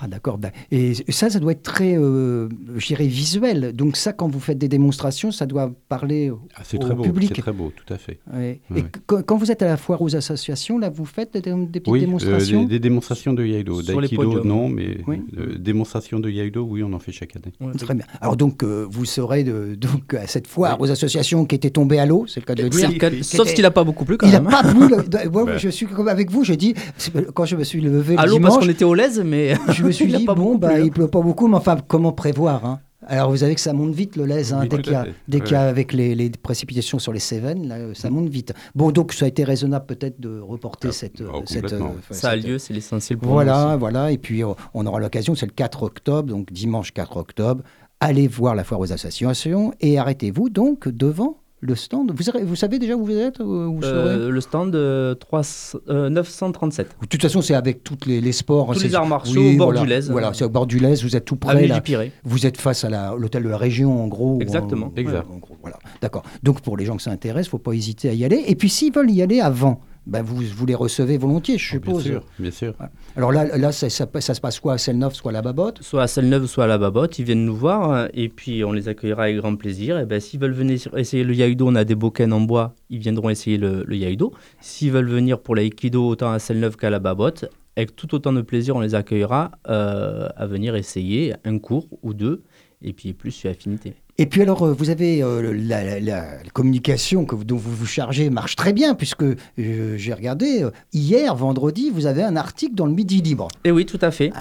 Ah 0.00 0.06
d'accord. 0.06 0.38
Et 0.70 0.94
ça, 1.08 1.30
ça 1.30 1.40
doit 1.40 1.52
être 1.52 1.62
très, 1.62 1.96
euh, 1.96 2.48
je 2.76 2.86
dirais, 2.86 3.06
visuel. 3.06 3.72
Donc 3.74 3.96
ça, 3.96 4.12
quand 4.12 4.28
vous 4.28 4.40
faites 4.40 4.58
des 4.58 4.68
démonstrations, 4.68 5.32
ça 5.32 5.46
doit 5.46 5.72
parler 5.88 6.30
au, 6.30 6.40
ah, 6.54 6.62
très 6.62 6.94
beau, 6.94 7.02
public. 7.02 7.32
C'est 7.34 7.42
très 7.42 7.52
beau, 7.52 7.72
tout 7.74 7.92
à 7.92 7.98
fait. 7.98 8.20
Et 8.36 8.84
quand 9.06 9.36
vous 9.36 9.50
êtes 9.50 9.62
à 9.62 9.66
la 9.66 9.76
foire 9.76 10.02
aux 10.02 10.14
associations, 10.14 10.78
là, 10.78 10.90
vous 10.90 11.04
faites 11.04 11.32
des, 11.32 11.40
petites 11.40 11.88
oui, 11.88 12.00
démonstrations 12.00 12.64
euh, 12.64 12.66
des, 12.66 12.78
démonstrations 12.78 13.32
de 13.32 13.44
Yaido. 13.44 13.82
D'Aikido, 13.82 14.44
non, 14.44 14.68
mais 14.68 14.98
euh, 15.36 15.56
démonstrations 15.58 16.20
de 16.20 16.30
Yaido, 16.30 16.62
oui, 16.62 16.82
on 16.82 16.92
en 16.92 16.98
fait 16.98 17.12
chaque 17.12 17.34
année. 17.36 17.52
très 17.76 17.94
bien. 17.94 18.04
Alors 18.20 18.36
donc, 18.36 18.62
euh, 18.62 18.86
vous 18.88 19.04
serez 19.04 19.44
de, 19.44 19.74
donc, 19.74 20.14
à 20.14 20.26
cette 20.26 20.46
foire 20.46 20.80
aux 20.80 20.90
associations 20.90 21.44
qui 21.44 21.54
était 21.54 21.70
tombée 21.70 21.98
à 21.98 22.06
l'eau, 22.06 22.26
c'est 22.28 22.40
le 22.40 22.46
cas 22.46 22.54
de 22.54 22.62
le 22.62 22.68
dire. 22.68 22.90
Sauf 23.22 23.52
qu'il 23.52 23.62
n'a 23.62 23.70
pas 23.70 23.84
beaucoup 23.84 24.04
plu 24.04 24.16
quand 24.16 24.26
il 24.26 24.32
même. 24.32 24.44
Il 24.44 24.50
n'a 24.50 24.62
pas 24.62 24.68
plu. 24.68 25.30
Moi, 25.30 25.56
je 25.56 25.68
suis 25.68 25.86
comme 25.86 26.08
avec 26.08 26.30
vous, 26.30 26.44
je 26.44 26.54
dis, 26.54 26.74
quand 27.34 27.46
je 27.46 27.56
me 27.56 27.64
suis 27.64 27.80
levé 27.80 28.16
à 28.16 28.26
l'eau 28.26 28.38
parce 28.40 28.58
qu'on 28.58 28.68
était 28.68 28.84
au 28.84 28.94
l'aise, 28.94 29.22
mais 29.24 29.54
je 29.78 29.84
me 29.84 29.90
suis 29.92 30.06
dit, 30.12 30.24
bon, 30.26 30.56
bah, 30.56 30.78
il 30.80 30.90
pleut 30.90 31.08
pas 31.08 31.20
beaucoup, 31.20 31.48
mais 31.48 31.56
enfin, 31.56 31.76
comment 31.86 32.12
prévoir 32.12 32.64
hein? 32.64 32.80
Alors 33.10 33.30
vous 33.30 33.38
savez 33.38 33.54
que 33.54 33.60
ça 33.60 33.72
monte 33.72 33.94
vite 33.94 34.16
le 34.16 34.26
lèse, 34.26 34.52
hein, 34.52 34.58
Oui, 34.62 34.68
dès 34.68 34.82
qu'il 34.82 34.92
y 34.92 35.54
a, 35.56 35.64
y 35.64 35.68
avec 35.68 35.94
les, 35.94 36.14
les 36.14 36.28
précipitations 36.30 36.98
sur 36.98 37.12
les 37.12 37.20
Cévennes, 37.20 37.66
là, 37.68 37.76
euh, 37.76 37.94
ça 37.94 38.10
monte 38.10 38.28
vite. 38.28 38.52
Bon, 38.74 38.90
donc 38.90 39.14
ça 39.14 39.24
a 39.24 39.28
été 39.28 39.44
raisonnable 39.44 39.86
peut-être 39.86 40.20
de 40.20 40.40
reporter 40.40 40.88
Ah, 40.90 40.92
cette, 40.92 41.22
oh, 41.22 41.42
cette. 41.46 41.68
Ça 42.10 42.30
a 42.30 42.36
cette- 42.36 42.44
lieu, 42.46 42.58
c'est 42.58 42.74
l'essentiel 42.74 43.18
pour 43.18 43.30
Voilà, 43.32 43.68
aussi. 43.70 43.78
voilà. 43.78 44.12
Et 44.12 44.18
puis, 44.18 44.42
euh, 44.44 44.48
on 44.74 44.84
aura 44.84 45.00
l'occasion, 45.00 45.34
c'est 45.34 45.46
le 45.46 45.52
4 45.52 45.84
octobre, 45.84 46.28
donc 46.28 46.52
dimanche 46.52 46.92
4 46.92 47.16
octobre. 47.16 47.62
Allez 48.00 48.28
voir 48.28 48.54
la 48.54 48.62
foire 48.64 48.80
aux 48.80 48.92
associations 48.92 49.72
et 49.80 49.98
arrêtez-vous 49.98 50.50
donc 50.50 50.88
devant 50.88 51.38
le 51.60 51.74
stand. 51.74 52.12
Vous, 52.14 52.22
serez- 52.22 52.44
vous 52.44 52.54
savez 52.56 52.78
déjà 52.78 52.94
où 52.94 53.04
vous 53.04 53.16
êtes 53.16 53.40
euh, 53.40 53.66
où 53.66 53.76
vous 53.76 53.82
serez 53.82 53.92
Euh, 53.92 54.30
le 54.30 54.40
stand 54.40 54.74
euh, 54.74 55.14
3, 55.14 55.42
euh, 55.88 56.08
937. 56.08 56.88
De 57.02 57.06
toute 57.06 57.20
façon, 57.22 57.42
c'est 57.42 57.54
avec 57.54 57.82
tous 57.82 57.96
les, 58.06 58.20
les 58.20 58.32
sports. 58.32 58.72
Tous 58.72 58.78
c'est- 58.80 58.88
les 58.88 58.94
arts 58.94 59.06
martiaux 59.06 59.40
Oui, 59.40 59.54
au 59.54 59.58
bord 59.58 59.66
voilà. 59.72 59.80
du 59.80 59.86
Lez. 59.86 60.00
Voilà, 60.10 60.32
c'est 60.34 60.44
au 60.44 60.48
bord 60.48 60.66
du 60.66 60.78
Lez. 60.78 60.94
Vous 61.02 61.16
êtes 61.16 61.24
tout 61.24 61.36
près. 61.36 61.66
Là. 61.66 61.80
du. 61.80 61.94
Vous 62.24 62.46
êtes 62.46 62.56
face 62.60 62.84
à 62.84 63.14
l'hôtel 63.16 63.42
de 63.42 63.48
la 63.48 63.56
région, 63.58 64.02
en 64.02 64.06
gros. 64.08 64.38
Exactement. 64.40 64.92
En- 64.94 65.00
Exact. 65.00 65.26
en 65.30 65.38
gros, 65.38 65.56
voilà. 65.60 65.78
D'accord. 66.00 66.22
Donc, 66.42 66.60
pour 66.60 66.76
les 66.76 66.84
gens 66.84 66.96
que 66.96 67.02
ça 67.02 67.10
intéresse, 67.10 67.46
il 67.46 67.48
ne 67.48 67.50
faut 67.50 67.58
pas 67.58 67.72
hésiter 67.72 68.08
à 68.08 68.12
y 68.12 68.24
aller. 68.24 68.44
Et 68.46 68.54
puis, 68.54 68.68
s'ils 68.68 68.92
veulent 68.92 69.10
y 69.10 69.22
aller 69.22 69.40
avant, 69.40 69.80
ben, 70.08 70.22
vous, 70.22 70.36
vous 70.42 70.66
les 70.66 70.74
recevez 70.74 71.18
volontiers, 71.18 71.58
je 71.58 71.70
Bien 71.78 71.78
suppose. 71.80 72.02
sûr, 72.02 72.24
bien 72.38 72.50
sûr. 72.50 72.74
Alors 73.14 73.30
là, 73.30 73.56
là 73.56 73.70
ça, 73.72 73.88
ça- 73.90 74.08
ça 74.20 74.34
se 74.34 74.40
passe 74.40 74.58
quoi 74.58 74.72
à 74.72 74.78
Celle-Neuve, 74.78 75.12
soit 75.14 75.30
à 75.30 75.34
la 75.34 75.42
Babotte? 75.42 75.82
Soit 75.82 76.02
à 76.02 76.06
Celle-Neuve, 76.06 76.46
soit 76.46 76.64
à 76.64 76.66
la 76.66 76.78
Babotte. 76.78 77.18
Ils 77.18 77.24
viennent 77.26 77.44
nous 77.44 77.54
voir 77.54 77.92
euh, 77.92 78.06
et 78.14 78.28
puis 78.28 78.64
on 78.64 78.72
les 78.72 78.88
accueillera 78.88 79.24
avec 79.24 79.36
grand 79.36 79.54
plaisir. 79.54 79.98
Et 79.98 80.06
ben, 80.06 80.18
s'ils 80.18 80.40
veulent 80.40 80.52
venir 80.52 80.80
essayer 80.96 81.22
le 81.24 81.34
yaïdo, 81.34 81.68
on 81.68 81.74
a 81.74 81.84
des 81.84 81.94
bokens 81.94 82.32
en 82.32 82.40
bois. 82.40 82.74
Ils 82.90 82.98
viendront 82.98 83.28
essayer 83.30 83.58
le, 83.58 83.84
le 83.86 83.96
yaïdo. 83.96 84.32
S'ils 84.60 84.90
veulent 84.90 85.08
venir 85.10 85.40
pour 85.40 85.54
l'aïkido, 85.54 86.08
autant 86.08 86.32
à 86.32 86.38
Celle-Neuve 86.38 86.76
qu'à 86.76 86.90
la 86.90 86.98
Babotte, 86.98 87.44
avec 87.76 87.94
tout 87.94 88.14
autant 88.14 88.32
de 88.32 88.40
plaisir, 88.42 88.74
on 88.76 88.80
les 88.80 88.94
accueillera 88.94 89.52
euh, 89.68 90.28
à 90.34 90.46
venir 90.46 90.74
essayer 90.74 91.34
un 91.44 91.58
cours 91.58 91.86
ou 92.02 92.14
deux. 92.14 92.42
Et 92.80 92.92
puis 92.92 93.12
plus 93.12 93.32
sur 93.32 93.50
affinité. 93.50 93.94
Et 94.20 94.26
puis 94.26 94.42
alors, 94.42 94.64
euh, 94.66 94.72
vous 94.72 94.90
avez 94.90 95.22
euh, 95.22 95.52
la, 95.56 95.84
la- 95.84 96.00
la- 96.00 96.24
communication 96.52 97.24
que, 97.24 97.36
vous- 97.36 97.44
dont 97.44 97.56
vous 97.56 97.72
vous 97.74 97.86
chargez 97.86 98.30
marche 98.30 98.56
très 98.56 98.72
bien, 98.72 98.94
puisque 98.96 99.22
euh, 99.22 99.36
j'ai 99.96 100.12
regardé, 100.12 100.64
euh, 100.64 100.70
hier, 100.92 101.36
vendredi, 101.36 101.90
vous 101.94 102.06
avez 102.06 102.24
un 102.24 102.34
article 102.34 102.74
dans 102.74 102.86
le 102.86 102.92
Midi 102.92 103.22
Libre. 103.22 103.46
Et 103.62 103.70
oui, 103.70 103.86
tout 103.86 103.98
à 104.02 104.10
fait. 104.10 104.32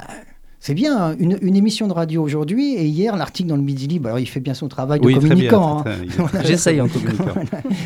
C'est 0.67 0.73
bien, 0.73 0.97
hein, 1.01 1.15
une, 1.17 1.37
une 1.41 1.55
émission 1.55 1.87
de 1.87 1.93
radio 1.93 2.21
aujourd'hui, 2.21 2.73
et 2.75 2.83
hier, 2.85 3.15
l'article 3.15 3.47
dans 3.47 3.55
le 3.55 3.61
Midi 3.61 3.87
Libre. 3.87 4.07
Alors, 4.07 4.19
il 4.19 4.25
fait 4.27 4.41
bien 4.41 4.53
son 4.53 4.67
travail 4.67 4.99
de 4.99 5.05
Oui, 5.05 5.13
communicant. 5.13 5.85
hein. 5.87 5.95
J'essaye 6.43 6.81
en 6.81 6.89
tout 6.89 6.99
cas. 6.99 7.13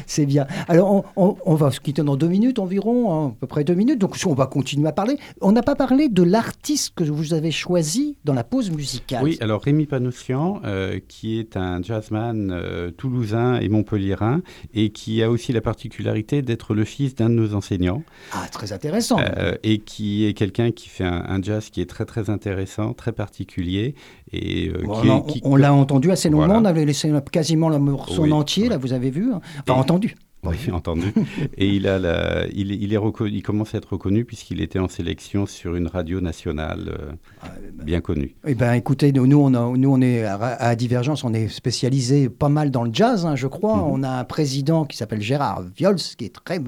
C'est 0.08 0.26
bien. 0.26 0.48
Alors, 0.68 0.92
on, 0.92 1.04
on- 1.16 1.36
on 1.46 1.54
va 1.54 1.70
se 1.70 1.80
quitter 1.80 2.02
dans 2.02 2.16
deux 2.16 2.28
minutes 2.28 2.58
environ, 2.58 3.14
hein, 3.14 3.28
à 3.28 3.40
peu 3.40 3.46
près 3.46 3.64
deux 3.64 3.76
minutes. 3.76 4.00
Donc, 4.00 4.16
on 4.26 4.34
va 4.34 4.48
continuer 4.48 4.88
à 4.88 4.94
parler. 4.94 5.18
On 5.42 5.52
n'a 5.52 5.62
pas 5.62 5.76
parlé 5.76 6.10
de 6.10 6.24
l'artiste 6.24 6.94
que 6.96 7.04
vous 7.04 7.36
avez 7.36 7.52
choisi 7.52 8.18
dans 8.26 8.34
la 8.34 8.44
pause 8.44 8.72
musicale. 8.72 9.24
Oui, 9.24 9.38
alors 9.42 9.62
Rémi 9.62 9.86
Panossian, 9.86 10.60
euh, 10.66 11.00
qui 11.08 11.38
est 11.38 11.58
un 11.58 11.84
jazzman 11.84 12.50
euh, 12.52 12.90
toulousain 12.90 13.60
et 13.60 13.70
montpelliérain, 13.70 14.42
et 14.74 14.90
qui 14.90 15.22
a 15.22 15.30
aussi 15.30 15.54
la 15.54 15.62
particularité 15.62 16.42
d'être 16.42 16.74
le 16.74 16.84
fils 16.84 17.14
d'un 17.14 17.30
de 17.30 17.36
nos 17.36 17.54
enseignants, 17.54 18.02
Ah, 18.32 18.48
très 18.52 18.74
intéressant. 18.74 19.20
euh, 19.20 19.54
et 19.62 19.78
qui 19.78 20.26
est 20.26 20.34
quelqu'un 20.34 20.72
qui 20.72 20.90
fait 20.90 21.04
un, 21.04 21.24
un 21.28 21.40
jazz 21.44 21.70
qui 21.70 21.80
est 21.80 21.86
très 21.86 22.06
très 22.06 22.32
intéressant, 22.32 22.71
très 22.98 23.12
particulier, 23.12 23.96
et 24.32 24.70
euh, 24.70 24.82
Bon, 24.84 25.02
qui, 25.02 25.10
on 25.10 25.22
qui- 25.22 25.42
on 25.44 25.56
l'a 25.56 25.74
entendu 25.74 26.12
assez 26.12 26.30
longuement, 26.30 26.48
Voilà. 26.48 26.62
on 26.62 26.66
avait 26.66 26.86
laissé 26.86 27.12
quasiment 27.32 27.70
le 27.70 27.80
morceau 27.80 28.24
Oui, 28.24 28.32
en 28.32 28.40
entier, 28.40 28.64
ouais. 28.64 28.70
là, 28.70 28.78
vous 28.78 28.94
avez 28.94 29.10
vu. 29.12 29.32
hein. 29.34 29.42
Enfin, 29.68 29.76
Et- 29.78 29.80
entendu. 29.80 30.16
Oui, 30.44 30.56
entendu. 30.74 31.14
Et 31.56 31.68
il, 31.68 31.88
a 31.88 32.00
la, 32.00 32.48
il, 32.52 32.72
est- 32.72 32.76
il, 32.78 32.92
est 32.96 32.98
reco- 32.98 33.30
il 33.32 33.44
commence 33.44 33.76
à 33.76 33.78
être 33.78 33.94
reconnu 33.94 34.26
puisqu'il 34.26 34.60
était 34.60 34.80
en 34.80 34.88
sélection 34.88 35.46
sur 35.46 35.76
une 35.76 35.86
radio 35.86 36.20
nationale 36.20 36.98
euh, 37.00 37.12
Ah, 37.44 37.50
bien 37.84 38.02
connue. 38.02 38.34
Eh 38.48 38.56
ben, 38.56 38.74
écoutez, 38.74 39.12
nous, 39.12 39.28
nous, 39.28 39.38
on, 39.38 39.54
a- 39.54 39.78
nous, 39.78 39.92
on 39.94 40.02
est 40.02 40.24
à, 40.24 40.38
à 40.42 40.76
Divergence, 40.76 41.24
on 41.24 41.32
est 41.36 41.48
spécialisé 41.48 42.28
pas 42.28 42.50
mal 42.50 42.72
dans 42.72 42.84
le 42.84 42.90
jazz, 42.92 43.24
hein, 43.28 43.36
je 43.36 43.46
crois. 43.46 43.76
Mhm. 43.78 43.84
On 43.92 44.02
a 44.02 44.10
un 44.10 44.24
président 44.24 44.86
qui 44.86 44.98
s'appelle 44.98 45.22
Gérard 45.22 45.62
Viols, 45.78 45.98
qui 46.18 46.26
est 46.26 46.34
très 46.34 46.60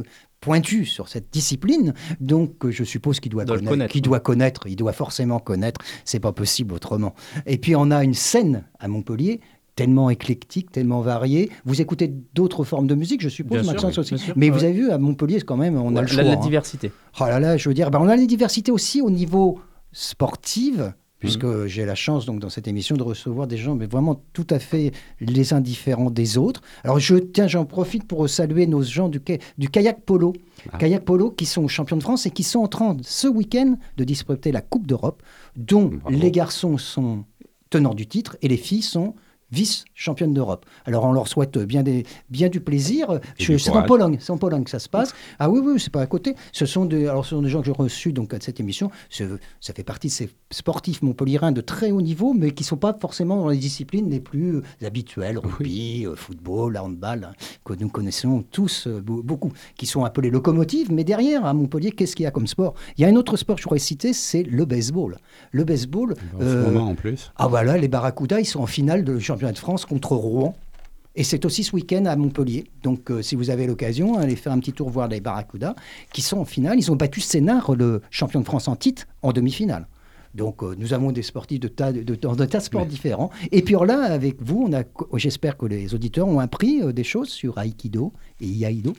pointu 0.43 0.83
sur 0.83 1.07
cette 1.07 1.31
discipline. 1.31 1.93
Donc, 2.19 2.65
euh, 2.65 2.71
je 2.71 2.83
suppose 2.83 3.21
qu'il 3.21 3.31
doit, 3.31 3.45
connaître, 3.45 4.01
doit 4.01 4.19
connaître. 4.19 4.67
Il 4.67 4.75
doit 4.75 4.91
forcément 4.91 5.39
connaître. 5.39 5.79
C'est 6.03 6.19
pas 6.19 6.33
possible 6.33 6.73
autrement. 6.73 7.15
Et 7.45 7.57
puis, 7.57 7.77
on 7.77 7.91
a 7.91 8.03
une 8.03 8.13
scène 8.13 8.65
à 8.79 8.89
Montpellier 8.89 9.39
tellement 9.75 10.09
éclectique, 10.09 10.69
tellement 10.69 10.99
variée. 11.01 11.49
Vous 11.65 11.81
écoutez 11.81 12.13
d'autres 12.35 12.65
formes 12.65 12.87
de 12.87 12.93
musique, 12.93 13.21
je 13.21 13.29
suppose, 13.29 13.61
Bien 13.61 13.63
sûr, 13.63 13.71
Maxence 13.71 13.97
oui, 13.97 14.13
aussi. 14.13 14.25
sûr, 14.25 14.33
Mais 14.35 14.49
vous 14.49 14.65
avez 14.65 14.73
vu, 14.73 14.91
à 14.91 14.97
Montpellier, 14.97 15.41
quand 15.41 15.57
même, 15.57 15.77
on 15.77 15.95
a 15.95 16.01
le 16.01 16.07
la, 16.07 16.13
choix. 16.13 16.23
la 16.23 16.33
hein. 16.33 16.35
diversité. 16.35 16.91
Oh 17.19 17.25
là 17.25 17.39
là, 17.39 17.55
je 17.55 17.69
veux 17.69 17.73
dire, 17.73 17.89
ben, 17.89 17.99
on 17.99 18.09
a 18.09 18.15
les 18.15 18.27
diversités 18.27 18.71
aussi 18.71 19.01
au 19.01 19.09
niveau 19.09 19.59
sportif, 19.93 20.75
puisque 21.23 21.45
Mhm. 21.45 21.67
j'ai 21.67 21.85
la 21.85 21.95
chance 21.95 22.25
donc 22.25 22.39
dans 22.39 22.49
cette 22.49 22.67
émission 22.67 22.97
de 22.97 23.03
recevoir 23.03 23.47
des 23.47 23.55
gens, 23.55 23.75
mais 23.75 23.85
vraiment 23.85 24.21
tout 24.33 24.45
à 24.49 24.59
fait 24.59 24.91
les 25.21 25.53
indifférents 25.53 26.11
des 26.11 26.37
autres. 26.37 26.61
Alors 26.83 26.99
je 26.99 27.15
tiens, 27.15 27.47
j'en 27.47 27.63
profite 27.63 28.03
pour 28.05 28.27
saluer 28.29 28.67
nos 28.67 28.81
gens 28.83 29.07
du, 29.07 29.21
ka- 29.21 29.37
du 29.57 29.69
kayak 29.69 30.01
polo, 30.01 30.33
Ah. 30.73 30.77
kayak 30.79 31.05
polo 31.05 31.31
qui 31.31 31.45
sont 31.45 31.69
champions 31.69 31.95
de 31.95 32.03
France 32.03 32.25
et 32.25 32.29
qui 32.31 32.43
sont 32.43 32.59
en 32.59 32.67
train 32.67 32.97
ce 33.03 33.29
week-end 33.29 33.77
de 33.95 34.03
disputer 34.03 34.51
la 34.51 34.59
Coupe 34.61 34.85
d'Europe, 34.85 35.23
dont 35.55 35.85
Bravo. 35.85 36.09
les 36.17 36.29
garçons 36.29 36.77
sont 36.77 37.23
tenants 37.69 37.93
du 37.93 38.05
titre 38.05 38.35
et 38.41 38.49
les 38.49 38.57
filles 38.57 38.81
sont 38.81 39.15
vice-championnes 39.53 40.33
d'Europe. 40.33 40.65
Alors 40.85 41.05
on 41.05 41.13
leur 41.13 41.27
souhaite 41.27 41.57
bien, 41.57 41.83
des, 41.83 42.05
bien 42.29 42.49
du 42.49 42.59
plaisir. 42.59 43.19
C'est 43.39 43.69
en. 43.69 43.83
Pologne, 43.83 44.17
c'est 44.19 44.31
en 44.31 44.37
Pologne 44.37 44.63
que 44.63 44.69
ça 44.69 44.79
se 44.79 44.89
passe. 44.89 45.13
Ah 45.39 45.49
oui, 45.49 45.59
oui, 45.63 45.79
c'est 45.79 45.91
pas 45.91 46.01
à 46.01 46.05
côté. 46.07 46.35
Ce 46.51 46.65
sont 46.65 46.85
des, 46.85 47.07
alors 47.07 47.25
ce 47.25 47.31
sont 47.31 47.41
des 47.41 47.49
gens 47.49 47.59
que 47.59 47.65
j'ai 47.65 47.71
reçus 47.71 48.13
donc 48.13 48.33
à 48.33 48.37
cette 48.39 48.59
émission. 48.59 48.89
Ce- 49.09 49.37
ça 49.59 49.73
fait 49.73 49.83
partie 49.83 50.07
de 50.07 50.11
ces 50.13 50.29
sportifs 50.51 51.01
montpelliérains 51.01 51.51
de 51.51 51.61
très 51.61 51.91
haut 51.91 52.01
niveau, 52.01 52.33
mais 52.33 52.51
qui 52.51 52.63
sont 52.63 52.77
pas 52.77 52.95
forcément 52.99 53.35
dans 53.37 53.49
les 53.49 53.57
disciplines 53.57 54.09
les 54.09 54.19
plus 54.19 54.55
euh, 54.55 54.61
habituelles, 54.85 55.37
rugby, 55.37 56.05
euh, 56.05 56.15
football, 56.15 56.77
handball, 56.77 57.29
hein, 57.29 57.33
que 57.65 57.73
nous 57.73 57.89
connaissons 57.89 58.43
tous 58.51 58.87
euh, 58.87 59.01
be- 59.01 59.21
beaucoup, 59.21 59.51
qui 59.75 59.85
sont 59.85 60.05
appelés 60.05 60.29
locomotives. 60.29 60.91
Mais 60.91 61.03
derrière, 61.03 61.45
à 61.45 61.53
Montpellier, 61.53 61.91
qu'est-ce 61.91 62.15
qu'il 62.15 62.23
y 62.23 62.27
a 62.27 62.31
comme 62.31 62.47
sport? 62.47 62.73
Il 62.97 63.01
y 63.01 63.05
a 63.05 63.09
un 63.09 63.15
autre 63.15 63.35
sport 63.37 63.55
que 63.57 63.61
je 63.61 63.67
pourrais 63.67 63.79
citer, 63.79 64.13
c'est 64.13 64.43
le 64.43 64.63
baseball. 64.65 65.17
Le 65.51 65.63
baseball. 65.65 66.13
En 66.35 66.39
ce 66.39 66.45
euh, 66.45 66.71
moment 66.71 66.89
en 66.91 66.95
plus. 66.95 67.31
ah 67.35 67.47
voilà, 67.47 67.77
les 67.77 67.89
Barracudas, 67.89 68.39
ils 68.39 68.45
sont 68.45 68.61
en 68.61 68.67
finale 68.67 69.03
de 69.03 69.19
championnat 69.19 69.42
de 69.51 69.57
France 69.57 69.85
contre 69.85 70.15
Rouen. 70.15 70.55
Et 71.15 71.23
c'est 71.23 71.45
aussi 71.45 71.63
ce 71.63 71.75
week-end 71.75 72.05
à 72.05 72.15
Montpellier. 72.15 72.63
Donc, 72.81 73.11
euh, 73.11 73.21
si 73.21 73.35
vous 73.35 73.51
avez 73.51 73.67
l'occasion, 73.67 74.17
allez 74.17 74.35
faire 74.35 74.51
un 74.51 74.59
petit 74.59 74.73
tour 74.73 74.89
voir 74.89 75.07
les 75.07 75.19
Barracudas, 75.21 75.75
qui 76.11 76.21
sont 76.23 76.37
en 76.39 76.45
finale. 76.45 76.79
Ils 76.79 76.91
ont 76.91 76.95
battu 76.95 77.21
Sénart, 77.21 77.75
le 77.75 78.01
champion 78.09 78.39
de 78.39 78.45
France 78.45 78.67
en 78.67 78.75
titre, 78.75 79.05
en 79.21 79.31
demi-finale. 79.31 79.87
Donc, 80.33 80.63
euh, 80.63 80.73
nous 80.79 80.93
avons 80.93 81.11
des 81.11 81.21
sportifs 81.21 81.59
de 81.59 81.67
tas 81.67 81.91
de, 81.93 82.01
de- 82.01 82.15
dans 82.15 82.35
de 82.35 82.45
tas 82.45 82.57
de 82.57 82.63
sports 82.63 82.81
Oui. 82.81 82.87
différents. 82.87 83.29
Et 83.51 83.61
puis 83.61 83.75
alors 83.75 83.85
là, 83.85 84.01
avec 84.11 84.41
vous, 84.41 84.65
on 84.67 84.73
a, 84.73 84.81
j'espère 85.17 85.55
que 85.55 85.67
les 85.67 85.93
auditeurs 85.93 86.27
ont 86.27 86.39
appris 86.39 86.81
euh, 86.81 86.91
des 86.91 87.03
choses 87.03 87.29
sur 87.29 87.59
Aikido 87.59 88.11
et 88.41 88.47
Iaido. 88.47 88.93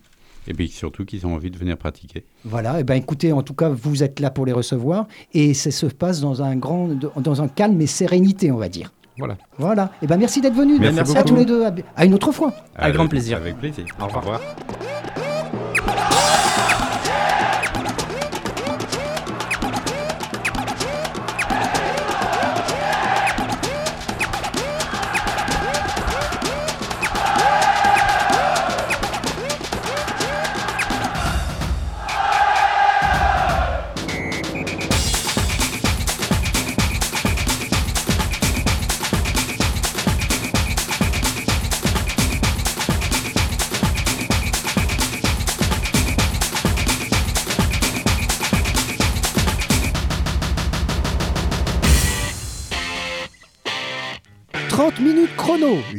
Et 0.46 0.52
puis 0.54 0.68
surtout 0.68 1.04
qu'ils 1.04 1.26
ont 1.26 1.34
envie 1.34 1.50
de 1.50 1.58
venir 1.58 1.76
pratiquer. 1.76 2.24
Voilà, 2.44 2.78
et 2.78 2.84
ben 2.84 2.94
écoutez, 2.94 3.32
en 3.32 3.42
tout 3.42 3.54
cas, 3.54 3.70
vous 3.70 4.04
êtes 4.04 4.20
là 4.20 4.30
pour 4.30 4.46
les 4.46 4.52
recevoir. 4.52 5.08
Et 5.32 5.52
ça 5.54 5.72
se 5.72 5.86
passe 5.86 6.20
dans 6.20 6.42
un, 6.42 6.54
grand, 6.54 6.90
dans 7.20 7.42
un 7.42 7.48
calme 7.48 7.80
et 7.80 7.88
sérénité, 7.88 8.52
on 8.52 8.58
va 8.58 8.68
dire. 8.68 8.92
Voilà. 9.18 9.36
Voilà. 9.58 9.90
Et 10.02 10.06
ben 10.06 10.16
merci 10.16 10.40
d'être 10.40 10.54
venus. 10.54 10.80
Merci 10.80 11.16
à 11.16 11.22
tous 11.22 11.36
les 11.36 11.44
deux. 11.44 11.64
À, 11.64 11.72
à 11.96 12.04
une 12.04 12.14
autre 12.14 12.32
fois. 12.32 12.52
Avec 12.76 12.94
grand 12.94 13.06
plaisir. 13.06 13.38
Avec 13.38 13.58
plaisir. 13.58 13.84
Au 14.00 14.06
revoir. 14.06 14.40
«30 15.14 15.23